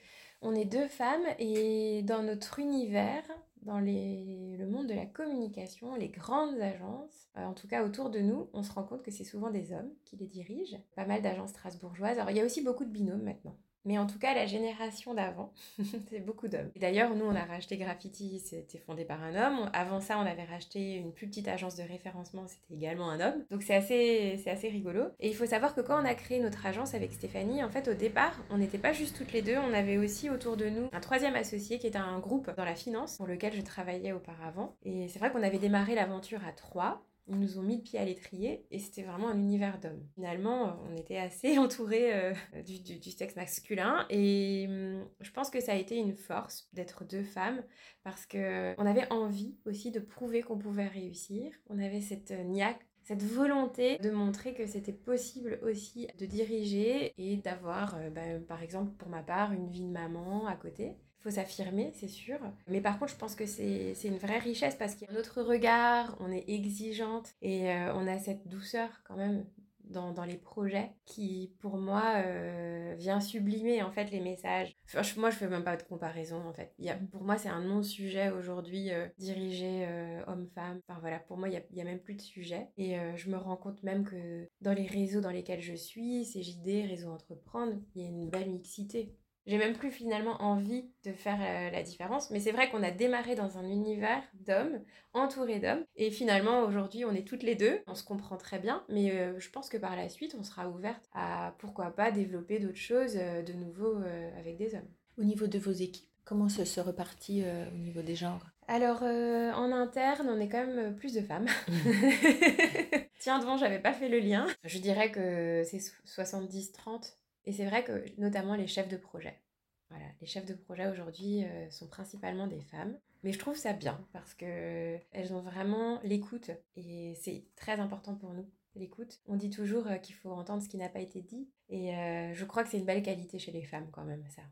On 0.42 0.54
est 0.54 0.66
deux 0.66 0.88
femmes 0.88 1.26
et 1.38 2.02
dans 2.02 2.22
notre 2.22 2.58
univers, 2.58 3.24
dans 3.66 3.80
le 3.80 4.64
monde 4.66 4.86
de 4.86 4.94
la 4.94 5.06
communication, 5.06 5.94
les 5.96 6.08
grandes 6.08 6.58
agences, 6.60 7.28
euh, 7.36 7.44
en 7.44 7.52
tout 7.52 7.66
cas 7.66 7.84
autour 7.84 8.10
de 8.10 8.20
nous, 8.20 8.48
on 8.52 8.62
se 8.62 8.72
rend 8.72 8.84
compte 8.84 9.02
que 9.02 9.10
c'est 9.10 9.24
souvent 9.24 9.50
des 9.50 9.72
hommes 9.72 9.90
qui 10.04 10.16
les 10.16 10.26
dirigent. 10.26 10.78
Pas 10.94 11.04
mal 11.04 11.20
d'agences 11.20 11.50
strasbourgeoises. 11.50 12.18
Alors 12.18 12.30
il 12.30 12.36
y 12.36 12.40
a 12.40 12.44
aussi 12.44 12.62
beaucoup 12.62 12.84
de 12.84 12.90
binômes 12.90 13.22
maintenant. 13.22 13.56
Mais 13.86 13.98
en 13.98 14.06
tout 14.06 14.18
cas, 14.18 14.34
la 14.34 14.46
génération 14.46 15.14
d'avant, 15.14 15.52
c'est 16.10 16.20
beaucoup 16.20 16.48
d'hommes. 16.48 16.70
D'ailleurs, 16.76 17.14
nous, 17.14 17.24
on 17.24 17.34
a 17.34 17.44
racheté 17.44 17.76
Graffiti, 17.76 18.40
c'était 18.40 18.78
fondé 18.78 19.04
par 19.04 19.22
un 19.22 19.34
homme. 19.34 19.70
Avant 19.72 20.00
ça, 20.00 20.18
on 20.18 20.26
avait 20.26 20.44
racheté 20.44 20.96
une 20.96 21.12
plus 21.12 21.28
petite 21.28 21.48
agence 21.48 21.76
de 21.76 21.84
référencement, 21.84 22.46
c'était 22.48 22.74
également 22.74 23.08
un 23.10 23.20
homme. 23.20 23.44
Donc 23.50 23.62
c'est 23.62 23.76
assez, 23.76 24.40
c'est 24.42 24.50
assez 24.50 24.68
rigolo. 24.68 25.04
Et 25.20 25.28
il 25.28 25.34
faut 25.34 25.46
savoir 25.46 25.74
que 25.74 25.80
quand 25.80 26.02
on 26.02 26.04
a 26.04 26.14
créé 26.14 26.40
notre 26.40 26.66
agence 26.66 26.94
avec 26.94 27.12
Stéphanie, 27.12 27.62
en 27.62 27.70
fait, 27.70 27.88
au 27.88 27.94
départ, 27.94 28.42
on 28.50 28.58
n'était 28.58 28.78
pas 28.78 28.92
juste 28.92 29.16
toutes 29.16 29.32
les 29.32 29.42
deux, 29.42 29.56
on 29.56 29.72
avait 29.72 29.98
aussi 29.98 30.28
autour 30.30 30.56
de 30.56 30.68
nous 30.68 30.88
un 30.92 31.00
troisième 31.00 31.36
associé 31.36 31.78
qui 31.78 31.86
était 31.86 31.96
un 31.96 32.18
groupe 32.18 32.50
dans 32.56 32.64
la 32.64 32.74
finance 32.74 33.16
pour 33.16 33.26
lequel 33.26 33.54
je 33.54 33.62
travaillais 33.62 34.12
auparavant. 34.12 34.74
Et 34.82 35.08
c'est 35.08 35.20
vrai 35.20 35.30
qu'on 35.30 35.42
avait 35.42 35.58
démarré 35.58 35.94
l'aventure 35.94 36.40
à 36.44 36.52
trois. 36.52 37.02
Ils 37.28 37.38
nous 37.38 37.58
ont 37.58 37.62
mis 37.62 37.76
le 37.76 37.82
pied 37.82 37.98
à 37.98 38.04
l'étrier 38.04 38.66
et 38.70 38.78
c'était 38.78 39.02
vraiment 39.02 39.28
un 39.28 39.38
univers 39.38 39.78
d'hommes. 39.80 40.06
Finalement, 40.14 40.80
on 40.90 40.96
était 40.96 41.18
assez 41.18 41.58
entourés 41.58 42.14
euh, 42.14 42.34
du, 42.64 42.80
du, 42.80 43.10
sexe 43.10 43.36
masculin 43.36 44.06
et 44.10 44.66
hum, 44.68 45.08
je 45.20 45.30
pense 45.30 45.50
que 45.50 45.60
ça 45.60 45.72
a 45.72 45.76
été 45.76 45.96
une 45.96 46.14
force 46.14 46.68
d'être 46.72 47.04
deux 47.04 47.24
femmes 47.24 47.62
parce 48.04 48.26
que 48.26 48.74
on 48.78 48.86
avait 48.86 49.10
envie 49.12 49.56
aussi 49.66 49.90
de 49.90 50.00
prouver 50.00 50.42
qu'on 50.42 50.58
pouvait 50.58 50.88
réussir. 50.88 51.52
On 51.68 51.78
avait 51.78 52.00
cette 52.00 52.30
niaque 52.30 52.86
cette 53.06 53.22
volonté 53.22 53.98
de 53.98 54.10
montrer 54.10 54.52
que 54.52 54.66
c'était 54.66 54.92
possible 54.92 55.60
aussi 55.62 56.08
de 56.18 56.26
diriger 56.26 57.14
et 57.18 57.36
d'avoir, 57.36 57.94
euh, 57.94 58.10
bah, 58.10 58.40
par 58.48 58.64
exemple, 58.64 58.90
pour 58.98 59.08
ma 59.08 59.22
part, 59.22 59.52
une 59.52 59.68
vie 59.68 59.84
de 59.84 59.92
maman 59.92 60.48
à 60.48 60.56
côté 60.56 60.96
faut 61.26 61.32
s'affirmer, 61.32 61.90
c'est 61.94 62.08
sûr. 62.08 62.38
Mais 62.68 62.80
par 62.80 63.00
contre, 63.00 63.12
je 63.12 63.16
pense 63.16 63.34
que 63.34 63.46
c'est 63.46 63.96
une 64.04 64.18
vraie 64.18 64.38
richesse 64.38 64.76
parce 64.76 64.94
qu'il 64.94 65.08
y 65.08 65.10
a 65.10 65.14
un 65.14 65.18
autre 65.18 65.42
regard, 65.42 66.16
on 66.20 66.30
est 66.30 66.48
exigeante 66.48 67.34
et 67.42 67.72
euh, 67.72 67.92
on 67.94 68.06
a 68.06 68.18
cette 68.18 68.46
douceur 68.46 68.88
quand 69.04 69.16
même 69.16 69.44
dans, 69.90 70.12
dans, 70.12 70.24
les 70.24 70.36
projets 70.36 70.90
qui, 71.04 71.52
pour 71.58 71.78
moi, 71.78 72.02
euh, 72.16 72.94
vient 72.96 73.20
sublimer 73.20 73.82
en 73.82 73.90
fait 73.90 74.10
les 74.12 74.20
messages. 74.20 74.76
moi, 75.16 75.30
je 75.30 75.36
fais 75.36 75.48
même 75.48 75.64
pas 75.64 75.76
de 75.76 75.82
comparaison 75.82 76.44
en 76.46 76.52
fait. 76.52 76.72
Pour 77.10 77.24
moi, 77.24 77.38
c'est 77.38 77.48
un 77.48 77.62
non-sujet 77.62 78.30
aujourd'hui 78.30 78.92
euh, 78.92 79.08
dirigé 79.18 79.88
homme-femme. 80.28 80.80
Enfin 80.88 81.00
voilà, 81.00 81.18
pour 81.18 81.38
moi, 81.38 81.48
il 81.48 81.54
y 81.54 81.80
a, 81.80 81.82
a 81.82 81.84
même 81.84 82.00
plus 82.00 82.14
de 82.14 82.22
sujet. 82.22 82.68
Et 82.76 82.96
je 83.16 83.30
me 83.30 83.36
rends 83.36 83.56
compte 83.56 83.82
même 83.82 84.04
que 84.04 84.48
dans 84.60 84.72
les 84.72 84.86
réseaux 84.86 85.20
dans 85.20 85.30
lesquels 85.30 85.60
je 85.60 85.74
suis, 85.74 86.24
CJD, 86.24 86.86
Réseau 86.88 87.10
Entreprendre, 87.10 87.72
il 87.96 88.02
y 88.02 88.04
a 88.04 88.08
une 88.08 88.28
belle 88.28 88.50
mixité. 88.50 89.12
J'ai 89.46 89.58
même 89.58 89.74
plus 89.74 89.92
finalement 89.92 90.42
envie 90.42 90.90
de 91.04 91.12
faire 91.12 91.38
euh, 91.40 91.70
la 91.70 91.82
différence. 91.82 92.30
Mais 92.30 92.40
c'est 92.40 92.50
vrai 92.50 92.68
qu'on 92.68 92.82
a 92.82 92.90
démarré 92.90 93.36
dans 93.36 93.58
un 93.58 93.68
univers 93.68 94.22
d'hommes, 94.34 94.80
entouré 95.12 95.60
d'hommes. 95.60 95.84
Et 95.94 96.10
finalement, 96.10 96.64
aujourd'hui, 96.64 97.04
on 97.04 97.12
est 97.12 97.26
toutes 97.26 97.44
les 97.44 97.54
deux. 97.54 97.80
On 97.86 97.94
se 97.94 98.02
comprend 98.02 98.36
très 98.36 98.58
bien. 98.58 98.84
Mais 98.88 99.12
euh, 99.12 99.38
je 99.38 99.48
pense 99.50 99.68
que 99.68 99.76
par 99.76 99.94
la 99.94 100.08
suite, 100.08 100.34
on 100.38 100.42
sera 100.42 100.68
ouverte 100.68 101.08
à 101.14 101.54
pourquoi 101.58 101.92
pas 101.92 102.10
développer 102.10 102.58
d'autres 102.58 102.74
choses 102.76 103.16
euh, 103.16 103.42
de 103.42 103.52
nouveau 103.52 103.96
avec 104.38 104.56
des 104.56 104.74
hommes. 104.74 104.88
Au 105.18 105.22
niveau 105.22 105.46
de 105.46 105.58
vos 105.58 105.72
équipes, 105.72 106.10
comment 106.24 106.48
ça 106.48 106.64
se 106.64 106.80
repartit 106.80 107.44
au 107.72 107.76
niveau 107.78 108.02
des 108.02 108.16
genres? 108.16 108.44
Alors, 108.68 109.02
en 109.02 109.72
interne, 109.72 110.28
on 110.28 110.40
est 110.40 110.48
quand 110.48 110.66
même 110.66 110.94
plus 110.96 111.14
de 111.14 111.20
femmes. 111.20 111.46
Tiens, 113.20 113.38
devant, 113.38 113.56
j'avais 113.56 113.78
pas 113.78 113.92
fait 113.92 114.08
le 114.08 114.18
lien. 114.18 114.46
Je 114.64 114.78
dirais 114.78 115.10
que 115.10 115.62
c'est 115.64 115.78
70-30 116.04 117.16
et 117.46 117.52
c'est 117.52 117.66
vrai 117.66 117.84
que 117.84 118.04
notamment 118.20 118.56
les 118.56 118.66
chefs 118.66 118.88
de 118.88 118.96
projet. 118.96 119.40
Voilà, 119.88 120.06
les 120.20 120.26
chefs 120.26 120.46
de 120.46 120.54
projet 120.54 120.88
aujourd'hui 120.88 121.44
euh, 121.44 121.70
sont 121.70 121.86
principalement 121.86 122.48
des 122.48 122.60
femmes, 122.60 122.98
mais 123.22 123.32
je 123.32 123.38
trouve 123.38 123.56
ça 123.56 123.72
bien 123.72 124.04
parce 124.12 124.34
que 124.34 124.98
elles 125.12 125.32
ont 125.32 125.42
vraiment 125.42 126.00
l'écoute 126.02 126.50
et 126.74 127.14
c'est 127.22 127.44
très 127.54 127.78
important 127.78 128.16
pour 128.16 128.32
nous 128.34 128.50
l'écoute. 128.74 129.20
On 129.26 129.36
dit 129.36 129.50
toujours 129.50 129.86
euh, 129.86 129.96
qu'il 129.98 130.16
faut 130.16 130.30
entendre 130.30 130.60
ce 130.62 130.68
qui 130.68 130.76
n'a 130.76 130.88
pas 130.88 130.98
été 130.98 131.22
dit 131.22 131.48
et 131.68 131.94
euh, 131.94 132.34
je 132.34 132.44
crois 132.44 132.64
que 132.64 132.70
c'est 132.70 132.78
une 132.78 132.84
belle 132.84 133.02
qualité 133.02 133.38
chez 133.38 133.52
les 133.52 133.62
femmes 133.62 133.88
quand 133.92 134.04
même 134.04 134.26
ça. 134.28 134.42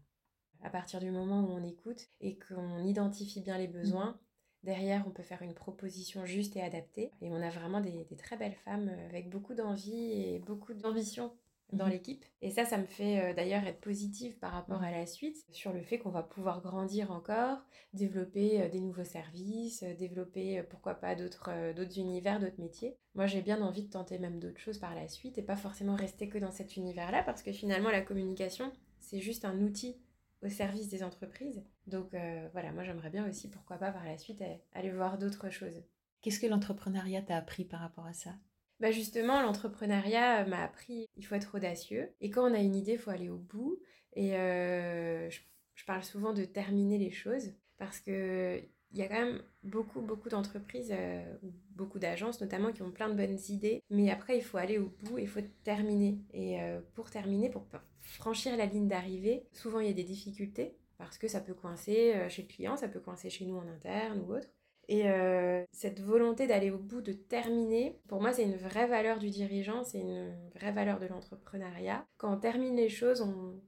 À 0.63 0.71
partir 0.71 1.01
du 1.01 1.11
moment 1.11 1.43
où 1.43 1.51
on 1.51 1.65
écoute 1.65 2.07
et 2.21 2.39
qu'on 2.39 2.85
identifie 2.85 3.41
bien 3.41 3.59
les 3.59 3.69
besoins, 3.69 4.19
Derrière, 4.63 5.05
on 5.07 5.11
peut 5.11 5.23
faire 5.23 5.43
une 5.43 5.53
proposition 5.53 6.25
juste 6.25 6.57
et 6.57 6.63
adaptée. 6.63 7.13
Et 7.21 7.31
on 7.31 7.43
a 7.43 7.51
vraiment 7.51 7.83
des 7.83 8.07
très 8.17 8.39
belles 8.39 8.57
femmes 8.65 8.89
avec 9.11 9.29
beaucoup 9.29 9.53
d'envie 9.53 10.11
et 10.11 10.39
beaucoup 10.39 10.73
d'ambition 10.73 11.35
dans 11.73 11.87
mhm. 11.87 11.93
l'équipe. 11.93 12.25
Et 12.43 12.51
ça, 12.51 12.65
ça 12.65 12.79
me 12.79 12.87
fait 12.87 13.21
euh, 13.21 13.35
d'ailleurs 13.35 13.65
être 13.65 13.81
positive 13.81 14.39
par 14.39 14.53
rapport 14.53 14.79
mhm. 14.79 14.85
à 14.85 14.91
la 14.91 15.07
suite 15.07 15.45
sur 15.51 15.73
le 15.73 15.83
fait 15.83 15.99
qu'on 15.99 16.11
va 16.11 16.23
pouvoir 16.23 16.61
grandir 16.61 17.11
encore, 17.11 17.59
développer 17.93 18.63
euh, 18.63 18.69
des 18.69 18.81
nouveaux 18.81 19.05
services, 19.05 19.83
euh, 19.83 19.95
développer 19.95 20.63
pourquoi 20.65 20.95
pas 20.95 21.15
d'autres 21.15 21.51
d'autres 21.75 21.99
univers, 21.99 22.41
d'autres 22.41 22.61
métiers. 22.61 22.97
Moi, 23.15 23.27
j'ai 23.27 23.43
bien 23.43 23.63
envie 23.63 23.85
de 23.85 23.91
tenter 23.91 24.19
même 24.19 24.39
d'autres 24.39 24.61
choses 24.61 24.79
par 24.79 24.95
la 24.95 25.09
suite 25.09 25.39
et 25.39 25.43
pas 25.43 25.57
forcément 25.57 25.97
rester 25.97 26.29
que 26.29 26.39
dans 26.39 26.53
cet 26.53 26.77
univers-là 26.77 27.23
parce 27.23 27.43
que 27.43 27.53
finalement, 27.53 27.91
la 27.91 28.03
communication, 28.03 28.73
c'est 29.01 29.21
juste 29.21 29.45
un 29.45 29.61
outil 29.61 29.97
au 30.43 30.49
service 30.49 30.89
des 30.89 31.03
entreprises. 31.03 31.65
Donc 31.87 32.15
voilà, 32.53 32.73
moi 32.73 32.83
j'aimerais 32.85 33.11
bien 33.11 33.27
aussi, 33.29 33.49
pourquoi 33.49 33.79
pas 33.79 33.93
par 33.93 34.05
la 34.05 34.19
suite, 34.19 34.43
aller 34.73 34.91
voir 34.91 35.17
d'autres 35.19 35.49
choses. 35.49 35.83
Qu'est-ce 36.21 36.41
que 36.41 36.47
l'entrepreneuriat 36.47 37.23
t'a 37.23 37.37
appris 37.37 37.65
par 37.65 37.81
rapport 37.81 38.07
à 38.07 38.13
ça? 38.13 38.35
Bah 38.81 38.91
justement, 38.91 39.41
l'entrepreneuriat 39.43 40.43
euh, 40.43 40.49
m'a 40.49 40.63
appris 40.63 41.09
il 41.17 41.25
faut 41.25 41.35
être 41.35 41.57
audacieux. 41.57 42.11
Et 42.21 42.31
quand 42.31 42.51
on 42.51 42.55
a 42.55 42.59
une 42.59 42.75
idée, 42.75 42.93
il 42.93 42.99
faut 42.99 43.11
aller 43.11 43.29
au 43.29 43.39
bout. 43.39 43.79
Et 44.15 44.37
euh, 44.37 45.31
je, 45.31 45.41
parle 45.87 46.05
souvent 46.05 46.33
de 46.33 46.45
terminer 46.45 46.99
les 46.99 47.11
choses 47.11 47.53
parce 47.79 48.01
que 48.01 48.63
il 48.93 48.99
y 48.99 49.03
a 49.03 49.09
quand 49.09 49.21
même 49.21 49.43
beaucoup, 49.65 50.01
beaucoup 50.01 50.29
d'entreprises, 50.29 50.93
euh, 50.93 51.25
beaucoup 51.71 51.99
d'agences 51.99 52.41
notamment, 52.41 52.73
qui 52.73 52.83
ont 52.83 52.93
plein 52.93 53.09
de 53.09 53.15
bonnes 53.15 53.39
idées. 53.49 53.83
Mais 53.91 54.11
après, 54.11 54.37
il 54.37 54.43
faut 54.43 54.57
aller 54.57 54.79
au 54.79 54.93
bout, 55.03 55.19
il 55.19 55.29
faut 55.29 55.41
terminer. 55.65 56.19
Et 56.33 56.59
pour 56.95 57.11
terminer, 57.11 57.51
pour 57.51 57.67
franchir 58.01 58.57
la 58.57 58.67
ligne 58.67 58.87
d'arrivée, 58.87 59.49
souvent 59.53 59.81
il 59.81 59.89
y 59.89 59.91
a 59.91 59.95
des 59.95 60.05
difficultés 60.05 60.77
parce 60.97 61.19
que 61.19 61.27
ça 61.27 61.41
peut 61.41 61.55
coincer 61.55 62.15
chez 62.29 62.43
le 62.43 62.49
client, 62.49 62.77
ça 62.77 62.89
peut 62.89 63.01
coincer 63.01 63.31
chez 63.31 63.47
nous 63.47 63.57
en 63.57 63.67
interne 63.67 64.21
ou 64.21 64.35
autre. 64.35 64.49
Et 64.89 65.11
euh, 65.11 65.65
cette 65.73 66.01
volonté 66.01 66.47
d'aller 66.47 66.71
au 66.71 66.79
bout, 66.79 67.01
de 67.01 67.13
terminer, 67.13 67.99
pour 68.09 68.21
moi, 68.21 68.33
c'est 68.33 68.45
une 68.45 68.57
vraie 68.57 68.87
valeur 68.87 69.19
du 69.19 69.31
dirigeant, 69.31 69.85
c'est 69.85 70.01
une 70.01 70.35
vraie 70.55 70.73
valeur 70.73 70.99
de 71.01 71.07
l'entrepreneuriat. 71.07 72.07
Quand 72.19 72.33
on 72.33 72.39
termine 72.39 72.77
les 72.77 72.89
choses, 72.89 73.23
on, 73.23 73.61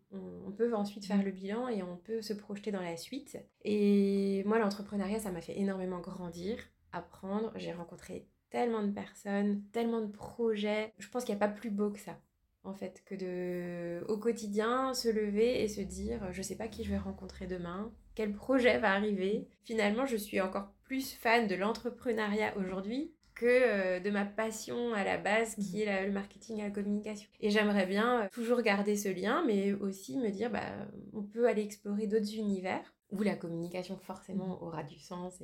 peut 0.56 0.74
ensuite 0.74 1.04
faire 1.04 1.22
le 1.22 1.32
bilan 1.32 1.68
et 1.68 1.82
on 1.82 1.98
peut 1.98 2.22
se 2.22 2.32
projeter 2.32 2.72
dans 2.72 2.80
la 2.80 2.96
suite. 2.96 3.36
Et 3.62 4.42
moi, 4.46 4.58
l'entrepreneuriat, 4.58 5.18
ça 5.18 5.30
m'a 5.30 5.42
fait 5.42 5.58
énormément 5.58 6.00
grandir, 6.00 6.56
apprendre. 6.92 7.52
J'ai 7.56 7.74
rencontré 7.74 8.26
tellement 8.48 8.82
de 8.82 8.90
personnes, 8.90 9.62
tellement 9.72 10.00
de 10.00 10.10
projets. 10.10 10.94
Je 10.98 11.10
pense 11.10 11.24
qu'il 11.24 11.34
n'y 11.34 11.42
a 11.42 11.46
pas 11.46 11.52
plus 11.52 11.70
beau 11.70 11.90
que 11.90 11.98
ça 11.98 12.18
en 12.64 12.74
fait, 12.74 13.02
que 13.06 13.14
de 13.14 14.04
au 14.08 14.18
quotidien 14.18 14.92
se 14.92 15.08
lever 15.08 15.62
et 15.62 15.68
se 15.68 15.80
dire 15.80 16.32
je 16.32 16.42
sais 16.42 16.56
pas 16.56 16.68
qui 16.68 16.84
je 16.84 16.90
vais 16.90 16.98
rencontrer 16.98 17.46
demain, 17.46 17.92
quel 18.16 18.32
projet 18.32 18.78
va 18.78 18.92
arriver. 18.92 19.46
Finalement, 19.64 20.06
je 20.06 20.16
suis 20.16 20.40
encore 20.40 20.72
plus 20.82 21.14
fan 21.14 21.46
de 21.46 21.54
l'entrepreneuriat 21.54 22.56
aujourd'hui 22.56 23.12
que 23.36 23.46
euh, 23.46 24.00
de 24.00 24.10
ma 24.10 24.24
passion 24.24 24.94
à 24.94 25.04
la 25.04 25.18
base 25.18 25.54
qui 25.56 25.82
est 25.82 26.06
le 26.06 26.12
marketing 26.12 26.58
et 26.58 26.62
la 26.62 26.70
communication. 26.70 27.28
Et 27.40 27.50
j'aimerais 27.50 27.86
bien 27.86 28.22
euh, 28.22 28.28
toujours 28.32 28.62
garder 28.62 28.96
ce 28.96 29.10
lien, 29.10 29.44
mais 29.46 29.74
aussi 29.74 30.16
me 30.16 30.30
dire 30.30 30.50
bah 30.50 30.88
on 31.12 31.22
peut 31.22 31.46
aller 31.46 31.62
explorer 31.62 32.08
d'autres 32.08 32.34
univers 32.34 32.96
où 33.10 33.22
la 33.22 33.36
communication 33.36 33.96
forcément 33.96 34.62
aura 34.62 34.82
du 34.82 34.98
sens 34.98 35.42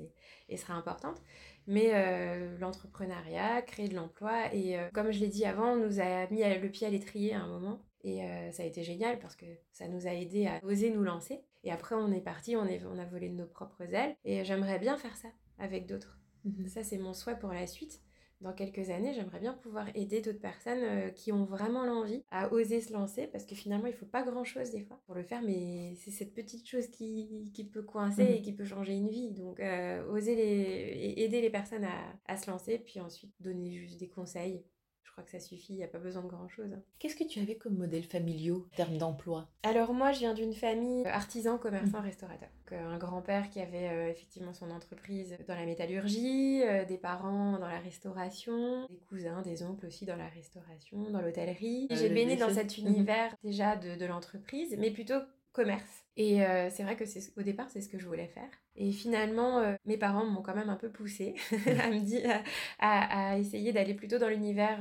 et, 0.49 0.57
sera 0.57 0.75
importante. 0.75 1.23
Mais 1.67 1.91
euh, 1.93 2.59
l'entrepreneuriat, 2.59 3.63
créer 3.63 3.89
de 3.89 3.95
l'emploi, 3.95 4.53
et 4.53 4.79
euh, 4.79 4.89
comme 4.93 5.13
je 5.13 5.21
l'ai 5.21 5.29
dit 5.29 5.45
avant, 5.45 5.73
on 5.73 5.77
nous 5.77 6.01
a 6.01 6.27
mis 6.31 6.43
le 6.43 6.69
pied 6.69 6.87
à 6.87 6.91
l'étrier 6.91 7.35
à 7.35 7.41
un 7.41 7.47
moment. 7.47 7.81
Et 8.05 8.25
euh, 8.25 8.51
ça 8.53 8.63
a 8.63 8.67
été 8.67 8.83
génial 8.83 9.19
parce 9.19 9.37
que 9.37 9.47
ça 9.73 9.89
nous 9.89 10.07
a 10.07 10.15
aidé 10.15 10.47
à 10.47 10.65
oser 10.65 10.91
nous 10.91 11.03
lancer. 11.03 11.45
Et 11.65 11.71
après, 11.71 11.95
on 11.95 12.11
est 12.13 12.21
parti, 12.21 12.57
on, 12.57 12.67
est, 12.67 12.85
on 12.85 12.99
a 12.99 13.05
volé 13.05 13.29
de 13.29 13.35
nos 13.35 13.47
propres 13.47 13.95
ailes. 13.95 14.17
Et 14.25 14.45
j'aimerais 14.45 14.79
bien 14.79 14.97
faire 14.97 15.17
ça 15.17 15.29
avec 15.59 15.87
d'autres. 15.87 16.19
Mhm. 16.45 16.69
Ça, 16.69 16.83
c'est 16.83 16.99
mon 16.99 17.15
souhait 17.15 17.39
pour 17.39 17.53
la 17.53 17.67
suite 17.67 18.03
dans 18.43 18.53
quelques 18.53 18.91
années, 18.91 19.15
j'aimerais 19.15 19.39
bien 19.39 19.55
pouvoir 19.55 19.87
aider 19.95 20.21
d'autres 20.21 20.41
personnes 20.41 20.83
euh, 20.83 21.11
qui 21.11 21.33
ont 21.33 21.45
vraiment 21.45 21.85
l'envie 21.85 22.25
à 22.31 22.53
oser 22.53 22.81
se 22.81 22.93
lancer 22.93 23.27
parce 23.29 23.45
que 23.45 23.55
finalement, 23.55 23.87
il 23.87 23.95
faut 23.95 24.07
pas 24.07 24.23
grand 24.23 24.45
chose 24.45 24.71
des 24.73 24.81
fois 24.81 25.01
pour 25.07 25.15
le 25.15 25.23
faire, 25.23 25.43
mais 25.43 25.95
c'est 25.97 26.11
cette 26.11 26.35
petite 26.35 26.69
chose 26.69 26.89
qui, 26.89 27.51
qui 27.55 27.65
peut 27.65 27.83
coincer 27.83 28.25
mhm. 28.25 28.31
et 28.31 28.43
qui 28.43 28.53
peut 28.53 28.65
changer 28.65 28.95
une 28.95 29.09
vie. 29.09 29.31
Donc, 29.31 29.61
euh, 29.61 30.05
oser 30.09 30.35
les, 30.35 31.15
aider 31.23 31.41
les 31.41 31.51
personnes 31.51 31.85
à, 31.85 32.15
à 32.27 32.37
se 32.37 32.51
lancer, 32.51 32.79
puis 32.79 33.01
ensuite 33.01 33.33
donner 33.41 33.73
juste 33.73 34.01
des 34.01 34.09
conseils 34.09 34.65
je 35.05 35.11
crois 35.13 35.25
que 35.25 35.31
ça 35.31 35.41
suffit, 35.41 35.75
il 35.75 35.77
n'y 35.77 35.85
a 35.85 35.89
pas 35.89 35.99
besoin 35.99 36.23
de 36.23 36.29
grand-chose. 36.29 36.71
Qu'est-ce 36.99 37.17
que 37.17 37.25
tu 37.25 37.39
avais 37.41 37.57
comme 37.57 37.77
modèle 37.77 38.05
familiaux 38.05 38.67
en 38.73 38.77
termes 38.77 38.99
d'emploi? 38.99 39.49
Alors 39.63 39.93
moi, 39.93 40.13
je 40.13 40.21
viens 40.21 40.33
d'une 40.35 40.55
famille 40.55 41.07
artisan, 41.07 41.59
commerçant, 41.59 42.01
restaurateur. 42.01 42.49
Un 42.71 42.97
grand-père 42.97 43.51
qui 43.51 43.61
avait 43.61 43.91
euh, 43.91 44.09
effectivement 44.09 44.55
son 44.55 44.71
entreprise 44.71 45.37
dans 45.47 45.55
la 45.55 45.67
métallurgie, 45.67 46.63
euh, 46.63 46.87
des 46.87 46.97
parents 46.97 47.59
dans 47.59 47.69
la 47.69 47.79
restauration, 47.79 48.87
des 48.89 48.97
cousins, 49.11 49.43
des 49.43 49.63
oncles 49.63 49.85
aussi 49.87 50.07
dans 50.07 50.17
la 50.17 50.29
restauration, 50.29 51.11
dans 51.11 51.21
l'hôtellerie. 51.21 51.89
Euh, 51.91 51.97
J'ai 51.97 52.09
baigné 52.09 52.37
dans 52.37 52.49
cet 52.49 52.79
univers 52.79 53.35
déjà 53.45 53.77
de, 53.77 53.97
de 53.97 54.07
l'entreprise, 54.07 54.75
mais 54.79 54.91
plutôt 54.91 55.21
commerce. 55.53 56.05
Et 56.17 56.45
euh, 56.45 56.69
c'est 56.71 56.83
vrai 56.83 56.97
que 56.97 57.07
c'est 57.07 57.21
au 57.39 57.43
départ, 57.43 57.71
c'est 57.71 57.81
ce 57.81 57.89
que 57.89 57.99
je 57.99 58.07
voulais 58.07 58.29
faire. 58.29 58.49
Et 58.77 58.93
finalement, 58.93 59.59
euh, 59.61 59.75
mes 59.87 59.97
parents 59.97 60.27
m'ont 60.27 60.43
quand 60.43 60.55
même 60.55 60.69
un 60.71 60.77
peu 60.77 60.91
poussé 60.91 61.35
à 61.81 61.91
me 61.91 62.01
dire, 62.01 62.43
à, 62.79 63.31
à 63.33 63.39
essayer 63.39 63.73
d'aller 63.73 63.95
plutôt 63.95 64.19
dans 64.19 64.29
l'univers 64.29 64.81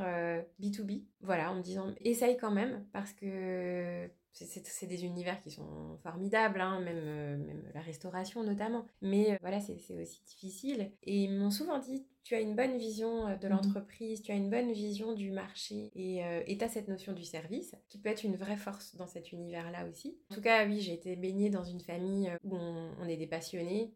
B2B. 0.59 1.05
Voilà, 1.21 1.51
en 1.51 1.55
me 1.55 1.61
disant, 1.61 1.93
essaye 2.01 2.37
quand 2.37 2.51
même, 2.51 2.85
parce 2.93 3.13
que 3.13 4.09
c'est 4.33 4.87
des 4.87 5.05
univers 5.05 5.41
qui 5.41 5.51
sont 5.51 5.97
formidables, 6.03 6.61
hein, 6.61 6.79
même, 6.79 6.97
euh, 6.97 7.37
même 7.37 7.63
la 7.73 7.81
restauration 7.81 8.43
notamment. 8.43 8.85
Mais 9.01 9.33
euh, 9.33 9.37
voilà, 9.41 9.59
c'est 9.59 9.73
aussi 9.73 10.21
difficile. 10.23 10.91
Et 11.03 11.23
ils 11.23 11.31
m'ont 11.31 11.51
souvent 11.51 11.79
dit, 11.79 12.05
tu 12.23 12.35
as 12.35 12.39
une 12.39 12.55
bonne 12.55 12.77
vision 12.77 13.27
euh, 13.27 13.35
de 13.35 13.47
mmh 13.47 13.51
l'entreprise, 13.51 14.21
tu 14.21 14.31
as 14.31 14.35
une 14.35 14.49
bonne 14.49 14.71
vision 14.71 15.13
du 15.13 15.31
marché 15.31 15.91
et 15.95 16.57
tu 16.57 16.63
as 16.63 16.69
cette 16.69 16.87
notion 16.87 17.13
du 17.13 17.23
service 17.23 17.75
qui 17.89 17.97
peut 17.97 18.09
être 18.09 18.23
une 18.23 18.35
vraie 18.35 18.57
force 18.57 18.95
dans 18.95 19.07
cet 19.07 19.31
univers-là 19.31 19.87
aussi. 19.87 20.17
En 20.31 20.35
tout 20.35 20.41
cas, 20.41 20.65
oui, 20.65 20.79
j'ai 20.79 20.93
été 20.93 21.15
baignée 21.15 21.49
dans 21.49 21.63
une 21.63 21.81
famille 21.81 22.31
où 22.43 22.55
on, 22.55 22.91
on 22.99 23.07
est 23.07 23.17
des 23.17 23.27
passionnés. 23.27 23.93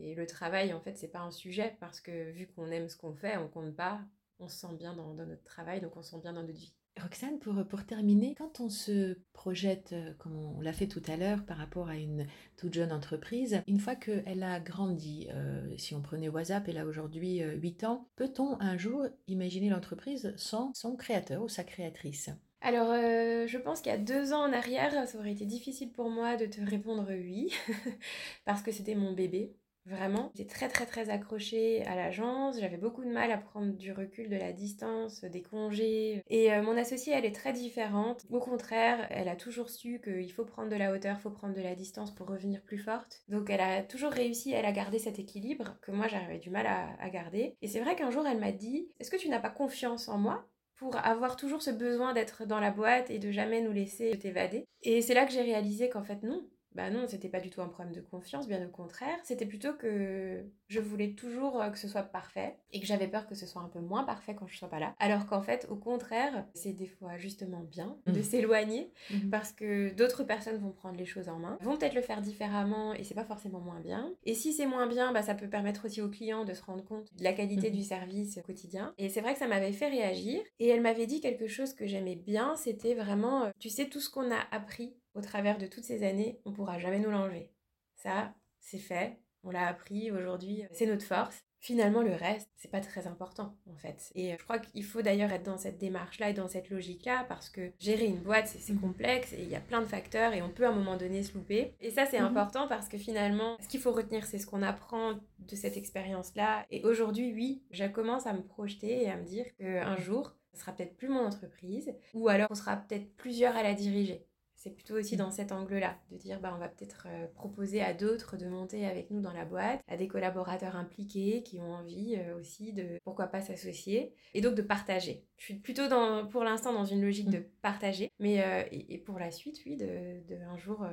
Et 0.00 0.14
le 0.14 0.26
travail, 0.26 0.72
en 0.72 0.80
fait, 0.80 0.96
c'est 0.96 1.08
pas 1.08 1.20
un 1.20 1.30
sujet 1.30 1.76
parce 1.80 2.00
que 2.00 2.30
vu 2.30 2.46
qu'on 2.46 2.70
aime 2.70 2.88
ce 2.88 2.96
qu'on 2.96 3.14
fait, 3.14 3.36
on 3.36 3.48
compte 3.48 3.74
pas, 3.74 4.00
on 4.38 4.48
se 4.48 4.58
sent 4.58 4.74
bien 4.78 4.94
dans, 4.94 5.14
dans 5.14 5.26
notre 5.26 5.44
travail, 5.44 5.80
donc 5.80 5.96
on 5.96 6.02
se 6.02 6.10
sent 6.10 6.20
bien 6.20 6.32
dans 6.32 6.42
notre 6.42 6.58
vie. 6.58 6.74
Roxane, 7.00 7.38
pour, 7.38 7.54
pour 7.66 7.84
terminer, 7.84 8.34
quand 8.34 8.60
on 8.60 8.68
se 8.68 9.16
projette, 9.32 9.92
euh, 9.92 10.12
comme 10.18 10.36
on 10.36 10.60
l'a 10.60 10.72
fait 10.72 10.86
tout 10.86 11.02
à 11.06 11.16
l'heure, 11.16 11.44
par 11.44 11.56
rapport 11.56 11.88
à 11.88 11.96
une 11.96 12.26
toute 12.56 12.74
jeune 12.74 12.92
entreprise, 12.92 13.62
une 13.66 13.80
fois 13.80 13.96
qu'elle 13.96 14.42
a 14.42 14.60
grandi, 14.60 15.28
euh, 15.32 15.74
si 15.78 15.94
on 15.94 16.02
prenait 16.02 16.28
WhatsApp, 16.28 16.68
elle 16.68 16.78
a 16.78 16.86
aujourd'hui 16.86 17.40
8 17.40 17.84
euh, 17.84 17.86
ans, 17.86 18.08
peut-on 18.16 18.60
un 18.60 18.76
jour 18.76 19.06
imaginer 19.26 19.70
l'entreprise 19.70 20.34
sans 20.36 20.72
son 20.74 20.94
créateur 20.96 21.42
ou 21.42 21.48
sa 21.48 21.64
créatrice? 21.64 22.30
Alors, 22.60 22.92
je 22.92 23.58
pense 23.58 23.80
qu'il 23.80 23.90
y 23.90 23.94
a 23.94 23.98
deux 23.98 24.32
ans 24.32 24.48
en 24.48 24.52
arrière, 24.52 25.08
ça 25.08 25.18
aurait 25.18 25.32
été 25.32 25.46
difficile 25.46 25.90
pour 25.90 26.10
moi 26.10 26.36
de 26.36 26.46
te 26.46 26.60
répondre 26.60 27.06
oui, 27.08 27.52
parce 28.44 28.62
que 28.62 28.70
c'était 28.70 28.94
mon 28.94 29.12
bébé. 29.12 29.56
Vraiment, 29.84 30.30
j'étais 30.36 30.48
très 30.48 30.68
très 30.68 30.86
très 30.86 31.10
accrochée 31.10 31.84
à 31.86 31.96
l'agence, 31.96 32.60
j'avais 32.60 32.76
beaucoup 32.76 33.04
de 33.04 33.10
mal 33.10 33.32
à 33.32 33.36
prendre 33.38 33.72
du 33.72 33.92
recul 33.92 34.28
de 34.28 34.36
la 34.36 34.52
distance, 34.52 35.22
des 35.22 35.42
congés. 35.42 36.22
Et 36.28 36.52
euh, 36.52 36.62
mon 36.62 36.76
associée, 36.76 37.14
elle 37.14 37.24
est 37.24 37.34
très 37.34 37.52
différente. 37.52 38.24
Au 38.30 38.38
contraire, 38.38 39.08
elle 39.10 39.28
a 39.28 39.34
toujours 39.34 39.70
su 39.70 40.00
qu'il 40.00 40.32
faut 40.32 40.44
prendre 40.44 40.68
de 40.68 40.76
la 40.76 40.92
hauteur, 40.92 41.20
faut 41.20 41.30
prendre 41.30 41.54
de 41.54 41.60
la 41.60 41.74
distance 41.74 42.14
pour 42.14 42.28
revenir 42.28 42.62
plus 42.62 42.78
forte. 42.78 43.22
Donc 43.28 43.50
elle 43.50 43.60
a 43.60 43.82
toujours 43.82 44.12
réussi, 44.12 44.52
elle, 44.52 44.66
a 44.66 44.72
gardé 44.72 45.00
cet 45.00 45.18
équilibre 45.18 45.76
que 45.82 45.90
moi 45.90 46.06
j'avais 46.06 46.38
du 46.38 46.50
mal 46.50 46.66
à, 46.66 46.90
à 47.00 47.10
garder. 47.10 47.56
Et 47.60 47.66
c'est 47.66 47.80
vrai 47.80 47.96
qu'un 47.96 48.10
jour, 48.10 48.24
elle 48.26 48.38
m'a 48.38 48.52
dit, 48.52 48.88
est-ce 49.00 49.10
que 49.10 49.16
tu 49.16 49.28
n'as 49.28 49.40
pas 49.40 49.50
confiance 49.50 50.08
en 50.08 50.18
moi 50.18 50.46
pour 50.76 50.96
avoir 50.96 51.36
toujours 51.36 51.62
ce 51.62 51.70
besoin 51.70 52.12
d'être 52.12 52.46
dans 52.46 52.60
la 52.60 52.70
boîte 52.70 53.10
et 53.10 53.18
de 53.18 53.32
jamais 53.32 53.60
nous 53.60 53.72
laisser 53.72 54.16
t'évader? 54.16 54.64
Et 54.82 55.02
c'est 55.02 55.14
là 55.14 55.26
que 55.26 55.32
j'ai 55.32 55.42
réalisé 55.42 55.88
qu'en 55.88 56.04
fait 56.04 56.22
non, 56.22 56.48
bah 56.74 56.90
non, 56.90 57.06
c'était 57.06 57.28
pas 57.28 57.40
du 57.40 57.50
tout 57.50 57.60
un 57.60 57.68
problème 57.68 57.94
de 57.94 58.00
confiance, 58.00 58.48
bien 58.48 58.64
au 58.64 58.70
contraire. 58.70 59.18
C'était 59.24 59.46
plutôt 59.46 59.74
que 59.74 60.44
je 60.68 60.80
voulais 60.80 61.12
toujours 61.12 61.60
euh, 61.60 61.70
que 61.70 61.78
ce 61.78 61.88
soit 61.88 62.02
parfait 62.02 62.56
et 62.72 62.80
que 62.80 62.86
j'avais 62.86 63.08
peur 63.08 63.26
que 63.26 63.34
ce 63.34 63.46
soit 63.46 63.62
un 63.62 63.68
peu 63.68 63.80
moins 63.80 64.04
parfait 64.04 64.34
quand 64.34 64.46
je 64.46 64.56
sois 64.56 64.68
pas 64.68 64.78
là. 64.78 64.94
Alors 64.98 65.26
qu'en 65.26 65.42
fait, 65.42 65.66
au 65.70 65.76
contraire, 65.76 66.46
c'est 66.54 66.72
des 66.72 66.86
fois 66.86 67.18
justement 67.18 67.60
bien 67.60 67.96
de 68.06 68.18
mmh. 68.18 68.22
s'éloigner 68.22 68.92
mmh. 69.10 69.30
parce 69.30 69.52
que 69.52 69.92
d'autres 69.94 70.24
personnes 70.24 70.58
vont 70.58 70.72
prendre 70.72 70.96
les 70.96 71.06
choses 71.06 71.28
en 71.28 71.38
main, 71.38 71.58
vont 71.60 71.76
peut-être 71.76 71.94
le 71.94 72.02
faire 72.02 72.20
différemment 72.20 72.94
et 72.94 73.04
c'est 73.04 73.14
pas 73.14 73.24
forcément 73.24 73.60
moins 73.60 73.80
bien. 73.80 74.12
Et 74.24 74.34
si 74.34 74.52
c'est 74.52 74.66
moins 74.66 74.86
bien, 74.86 75.12
bah 75.12 75.22
ça 75.22 75.34
peut 75.34 75.48
permettre 75.48 75.86
aussi 75.86 76.00
aux 76.00 76.08
clients 76.08 76.44
de 76.44 76.54
se 76.54 76.62
rendre 76.62 76.84
compte 76.84 77.14
de 77.16 77.24
la 77.24 77.32
qualité 77.32 77.70
mmh. 77.70 77.74
du 77.74 77.82
service 77.82 78.40
quotidien. 78.44 78.94
Et 78.98 79.08
c'est 79.08 79.20
vrai 79.20 79.34
que 79.34 79.38
ça 79.38 79.48
m'avait 79.48 79.72
fait 79.72 79.88
réagir 79.88 80.40
et 80.58 80.68
elle 80.68 80.80
m'avait 80.80 81.06
dit 81.06 81.20
quelque 81.20 81.46
chose 81.46 81.74
que 81.74 81.86
j'aimais 81.86 82.16
bien, 82.16 82.56
c'était 82.56 82.94
vraiment, 82.94 83.44
euh, 83.44 83.50
tu 83.58 83.68
sais, 83.68 83.86
tout 83.86 84.00
ce 84.00 84.10
qu'on 84.10 84.30
a 84.30 84.40
appris 84.50 84.94
au 85.14 85.20
travers 85.20 85.58
de 85.58 85.66
toutes 85.66 85.84
ces 85.84 86.02
années, 86.02 86.40
on 86.44 86.52
pourra 86.52 86.78
jamais 86.78 86.98
nous 86.98 87.10
l'enlever. 87.10 87.50
Ça, 87.96 88.34
c'est 88.60 88.78
fait, 88.78 89.18
on 89.44 89.50
l'a 89.50 89.66
appris 89.66 90.10
aujourd'hui, 90.10 90.64
c'est 90.72 90.86
notre 90.86 91.04
force. 91.04 91.44
Finalement, 91.58 92.02
le 92.02 92.12
reste, 92.12 92.50
c'est 92.56 92.70
pas 92.70 92.80
très 92.80 93.06
important 93.06 93.56
en 93.70 93.76
fait. 93.76 94.10
Et 94.16 94.36
je 94.36 94.42
crois 94.42 94.58
qu'il 94.58 94.84
faut 94.84 95.00
d'ailleurs 95.00 95.30
être 95.30 95.44
dans 95.44 95.58
cette 95.58 95.78
démarche-là 95.78 96.30
et 96.30 96.34
dans 96.34 96.48
cette 96.48 96.70
logique-là 96.70 97.24
parce 97.28 97.48
que 97.48 97.70
gérer 97.78 98.06
une 98.06 98.20
boîte, 98.20 98.48
c'est 98.48 98.74
complexe 98.74 99.32
et 99.32 99.42
il 99.42 99.48
y 99.48 99.54
a 99.54 99.60
plein 99.60 99.80
de 99.80 99.86
facteurs 99.86 100.32
et 100.32 100.42
on 100.42 100.50
peut 100.50 100.66
à 100.66 100.70
un 100.70 100.74
moment 100.74 100.96
donné 100.96 101.22
se 101.22 101.34
louper. 101.34 101.76
Et 101.80 101.90
ça, 101.90 102.04
c'est 102.06 102.18
mhm. 102.18 102.26
important 102.26 102.66
parce 102.66 102.88
que 102.88 102.98
finalement, 102.98 103.56
ce 103.60 103.68
qu'il 103.68 103.78
faut 103.78 103.92
retenir, 103.92 104.24
c'est 104.26 104.38
ce 104.38 104.46
qu'on 104.46 104.62
apprend 104.62 105.12
de 105.38 105.54
cette 105.54 105.76
expérience-là. 105.76 106.66
Et 106.70 106.84
aujourd'hui, 106.84 107.32
oui, 107.32 107.62
je 107.70 107.84
commence 107.84 108.26
à 108.26 108.32
me 108.32 108.42
projeter 108.42 109.04
et 109.04 109.10
à 109.10 109.16
me 109.16 109.24
dire 109.24 109.46
qu'un 109.56 109.96
jour, 109.96 110.34
ce 110.52 110.60
sera 110.60 110.72
peut-être 110.72 110.96
plus 110.96 111.08
mon 111.08 111.26
entreprise 111.26 111.94
ou 112.12 112.28
alors 112.28 112.48
on 112.50 112.56
sera 112.56 112.76
peut-être 112.76 113.16
plusieurs 113.16 113.56
à 113.56 113.62
la 113.62 113.74
diriger. 113.74 114.26
C'est 114.62 114.70
plutôt 114.70 114.94
aussi 114.94 115.16
dans 115.16 115.32
cet 115.32 115.50
angle-là, 115.50 115.98
de 116.12 116.16
dire 116.16 116.38
bah, 116.38 116.52
on 116.54 116.58
va 116.60 116.68
peut-être 116.68 117.08
euh, 117.08 117.26
proposer 117.34 117.82
à 117.82 117.92
d'autres 117.94 118.36
de 118.36 118.46
monter 118.46 118.86
avec 118.86 119.10
nous 119.10 119.20
dans 119.20 119.32
la 119.32 119.44
boîte, 119.44 119.80
à 119.88 119.96
des 119.96 120.06
collaborateurs 120.06 120.76
impliqués 120.76 121.42
qui 121.42 121.58
ont 121.58 121.72
envie 121.72 122.14
euh, 122.16 122.38
aussi 122.38 122.72
de, 122.72 123.00
pourquoi 123.02 123.26
pas, 123.26 123.40
s'associer, 123.40 124.14
et 124.34 124.40
donc 124.40 124.54
de 124.54 124.62
partager. 124.62 125.24
Je 125.36 125.46
suis 125.46 125.54
plutôt 125.54 125.88
dans, 125.88 126.28
pour 126.28 126.44
l'instant 126.44 126.72
dans 126.72 126.84
une 126.84 127.02
logique 127.02 127.28
de 127.28 127.38
mm. 127.38 127.44
partager, 127.60 128.12
mais 128.20 128.40
euh, 128.40 128.62
et, 128.70 128.98
pour 128.98 129.18
la 129.18 129.32
suite, 129.32 129.60
oui, 129.66 129.76
de, 129.76 130.24
de 130.28 130.40
un 130.44 130.56
jour 130.56 130.86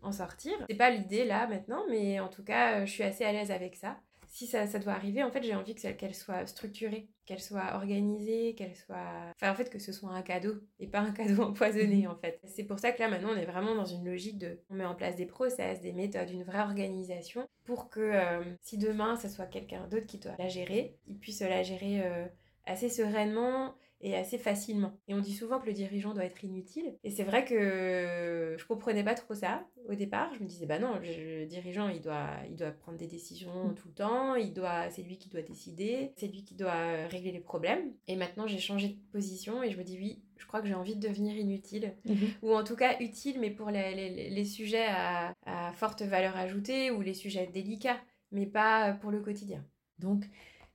en 0.00 0.12
sortir. 0.12 0.52
C'est 0.70 0.76
pas 0.76 0.88
l'idée 0.88 1.26
là 1.26 1.46
maintenant, 1.46 1.84
mais 1.90 2.20
en 2.20 2.28
tout 2.28 2.42
cas, 2.42 2.86
je 2.86 2.90
suis 2.90 3.02
assez 3.02 3.24
à 3.24 3.32
l'aise 3.32 3.50
avec 3.50 3.76
ça 3.76 3.98
si 4.32 4.46
ça, 4.46 4.66
ça, 4.66 4.78
doit 4.78 4.94
arriver, 4.94 5.22
en 5.22 5.30
fait, 5.30 5.42
j'ai 5.42 5.54
envie 5.54 5.74
qu'elle 5.74 6.14
soit 6.14 6.46
structurée, 6.46 7.06
qu'elle 7.26 7.38
soit 7.38 7.74
organisée, 7.74 8.54
qu'elle 8.54 8.74
soit... 8.74 9.30
Enfin, 9.36 9.52
en 9.52 9.54
fait, 9.54 9.68
que 9.68 9.78
ce 9.78 9.92
soit 9.92 10.08
un 10.08 10.22
cadeau 10.22 10.54
et 10.80 10.86
pas 10.86 11.00
un 11.00 11.10
cadeau 11.12 11.42
empoisonné, 11.42 12.06
en 12.06 12.16
fait. 12.16 12.40
C'est 12.44 12.64
pour 12.64 12.78
ça 12.78 12.92
que 12.92 13.02
là, 13.02 13.10
maintenant, 13.10 13.32
on 13.34 13.36
est 13.36 13.44
vraiment 13.44 13.74
dans 13.74 13.84
une 13.84 14.06
logique 14.06 14.38
de... 14.38 14.58
On 14.70 14.74
met 14.74 14.86
en 14.86 14.94
place 14.94 15.16
des 15.16 15.26
process, 15.26 15.82
des 15.82 15.92
méthodes, 15.92 16.30
une 16.30 16.44
vraie 16.44 16.62
organisation 16.62 17.46
pour 17.64 17.90
que 17.90 18.00
euh, 18.00 18.42
si 18.62 18.78
demain, 18.78 19.16
ça 19.16 19.28
soit 19.28 19.44
quelqu'un 19.44 19.86
d'autre 19.88 20.06
qui 20.06 20.16
doit 20.16 20.34
la 20.38 20.48
gérer, 20.48 20.96
il 21.06 21.18
puisse 21.18 21.42
la 21.42 21.62
gérer 21.62 22.00
euh, 22.02 22.24
assez 22.64 22.88
sereinement 22.88 23.74
et 24.02 24.16
assez 24.16 24.36
facilement. 24.36 24.92
Et 25.08 25.14
on 25.14 25.20
dit 25.20 25.32
souvent 25.32 25.60
que 25.60 25.66
le 25.66 25.72
dirigeant 25.72 26.12
doit 26.12 26.24
être 26.24 26.44
inutile. 26.44 26.96
Et 27.04 27.10
c'est 27.10 27.22
vrai 27.22 27.44
que 27.44 28.56
je 28.58 28.64
comprenais 28.66 29.04
pas 29.04 29.14
trop 29.14 29.34
ça 29.34 29.64
au 29.88 29.94
départ. 29.94 30.34
Je 30.34 30.42
me 30.42 30.48
disais, 30.48 30.66
bah 30.66 30.80
non, 30.80 30.98
le 31.00 31.46
dirigeant, 31.46 31.88
il 31.88 32.00
doit, 32.00 32.30
il 32.50 32.56
doit 32.56 32.72
prendre 32.72 32.98
des 32.98 33.06
décisions 33.06 33.68
mm. 33.68 33.74
tout 33.74 33.88
le 33.88 33.94
temps. 33.94 34.34
Il 34.34 34.52
doit, 34.52 34.90
c'est 34.90 35.02
lui 35.02 35.18
qui 35.18 35.28
doit 35.28 35.42
décider. 35.42 36.12
C'est 36.16 36.26
lui 36.26 36.44
qui 36.44 36.54
doit 36.54 37.06
régler 37.08 37.30
les 37.30 37.40
problèmes. 37.40 37.92
Et 38.08 38.16
maintenant, 38.16 38.46
j'ai 38.48 38.58
changé 38.58 38.88
de 38.88 38.98
position 39.12 39.62
et 39.62 39.70
je 39.70 39.78
me 39.78 39.84
dis, 39.84 39.96
oui, 39.98 40.20
je 40.36 40.46
crois 40.46 40.60
que 40.60 40.66
j'ai 40.66 40.74
envie 40.74 40.96
de 40.96 41.06
devenir 41.08 41.36
inutile. 41.36 41.94
Mm-hmm. 42.06 42.28
Ou 42.42 42.54
en 42.54 42.64
tout 42.64 42.76
cas 42.76 42.98
utile, 42.98 43.38
mais 43.38 43.50
pour 43.50 43.70
les, 43.70 43.94
les, 43.94 44.30
les 44.30 44.44
sujets 44.44 44.86
à, 44.88 45.32
à 45.46 45.72
forte 45.74 46.02
valeur 46.02 46.36
ajoutée 46.36 46.90
ou 46.90 47.02
les 47.02 47.14
sujets 47.14 47.46
délicats, 47.46 48.00
mais 48.32 48.46
pas 48.46 48.94
pour 48.94 49.12
le 49.12 49.20
quotidien. 49.20 49.64
Donc, 50.00 50.24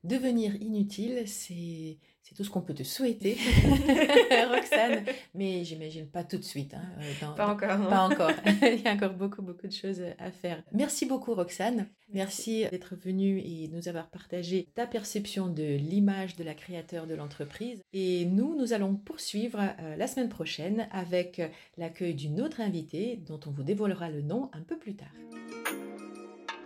devenir 0.06 0.56
inutile, 0.62 1.28
c'est 1.28 1.98
c'est 2.28 2.36
tout 2.36 2.44
ce 2.44 2.50
qu'on 2.50 2.62
peut 2.62 2.74
te 2.74 2.84
souhaiter, 2.84 3.38
Roxane. 4.50 5.06
Mais 5.34 5.64
j'imagine 5.64 6.08
pas 6.08 6.26
tout 6.26 6.38
de 6.38 6.44
suite. 6.44 6.74
Hein, 6.74 6.84
euh, 7.00 7.36
pas 7.38 7.48
encore. 7.48 7.90
Pas 7.90 8.02
encore. 8.06 8.32
Il 8.62 8.82
y 8.82 8.88
a 8.88 8.94
encore 8.94 9.14
beaucoup, 9.14 9.42
beaucoup 9.42 9.68
de 9.68 9.72
choses 9.72 10.02
à 10.20 10.32
faire. 10.32 10.62
Merci 10.74 11.06
beaucoup, 11.06 11.34
Roxane. 11.34 11.88
Merci, 12.14 12.66
d'être 12.70 12.96
venue 12.96 13.40
et 13.40 13.70
nous 13.72 13.88
avoir 13.88 14.10
partagé 14.10 14.68
ta 14.76 14.86
perception 14.86 15.48
de 15.48 15.78
l'image 15.78 16.36
de 16.36 16.44
la 16.44 16.54
créateur 16.54 17.08
de 17.08 17.16
l'entreprise. 17.16 17.82
Et 17.94 18.26
nous, 18.26 18.58
nous 18.58 18.74
allons 18.74 18.96
poursuivre 18.96 19.60
euh, 19.62 19.96
la 19.96 20.08
semaine 20.08 20.30
prochaine 20.30 20.90
avec 20.92 21.42
l'accueil 21.78 22.14
d'une 22.14 22.42
autre 22.42 22.60
invitée 22.60 23.22
dont 23.26 23.40
on 23.46 23.52
vous 23.52 23.64
dévoilera 23.64 24.10
le 24.10 24.22
nom 24.22 24.50
un 24.52 24.62
peu 24.62 24.78
plus 24.78 24.96
tard. 24.96 25.08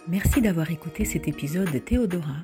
Merci 0.08 0.42
d'avoir 0.42 0.72
écouté 0.72 1.06
cet 1.06 1.28
épisode 1.28 1.72
de 1.72 1.78
Théodora 1.78 2.38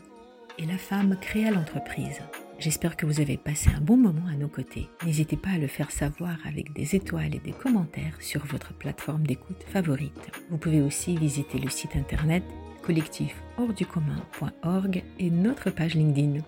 et 0.60 0.68
la 0.68 0.78
femme 0.78 1.18
créa 1.20 1.50
l'entreprise. 1.50 2.22
J'espère 2.60 2.98
que 2.98 3.06
vous 3.06 3.22
avez 3.22 3.38
passé 3.38 3.70
un 3.76 3.82
bon 3.82 3.98
moment 3.98 4.26
à 4.32 4.36
nos 4.36 4.48
côtés. 4.48 4.90
N'hésitez 5.06 5.38
pas 5.38 5.52
à 5.52 5.58
le 5.60 5.68
faire 5.68 5.92
savoir 5.92 6.38
avec 6.46 6.74
des 6.74 6.96
étoiles 6.96 7.36
et 7.36 7.40
des 7.40 7.52
commentaires 7.52 8.20
sur 8.20 8.46
votre 8.48 8.74
plateforme 8.74 9.28
d'écoute 9.28 9.64
favorite. 9.68 10.32
Vous 10.50 10.58
pouvez 10.58 10.82
aussi 10.82 11.16
visiter 11.16 11.60
le 11.60 11.70
site 11.70 11.96
internet 11.96 12.44
collectif 12.82 13.36
et 15.20 15.30
notre 15.30 15.70
page 15.70 15.94
LinkedIn. 15.94 16.42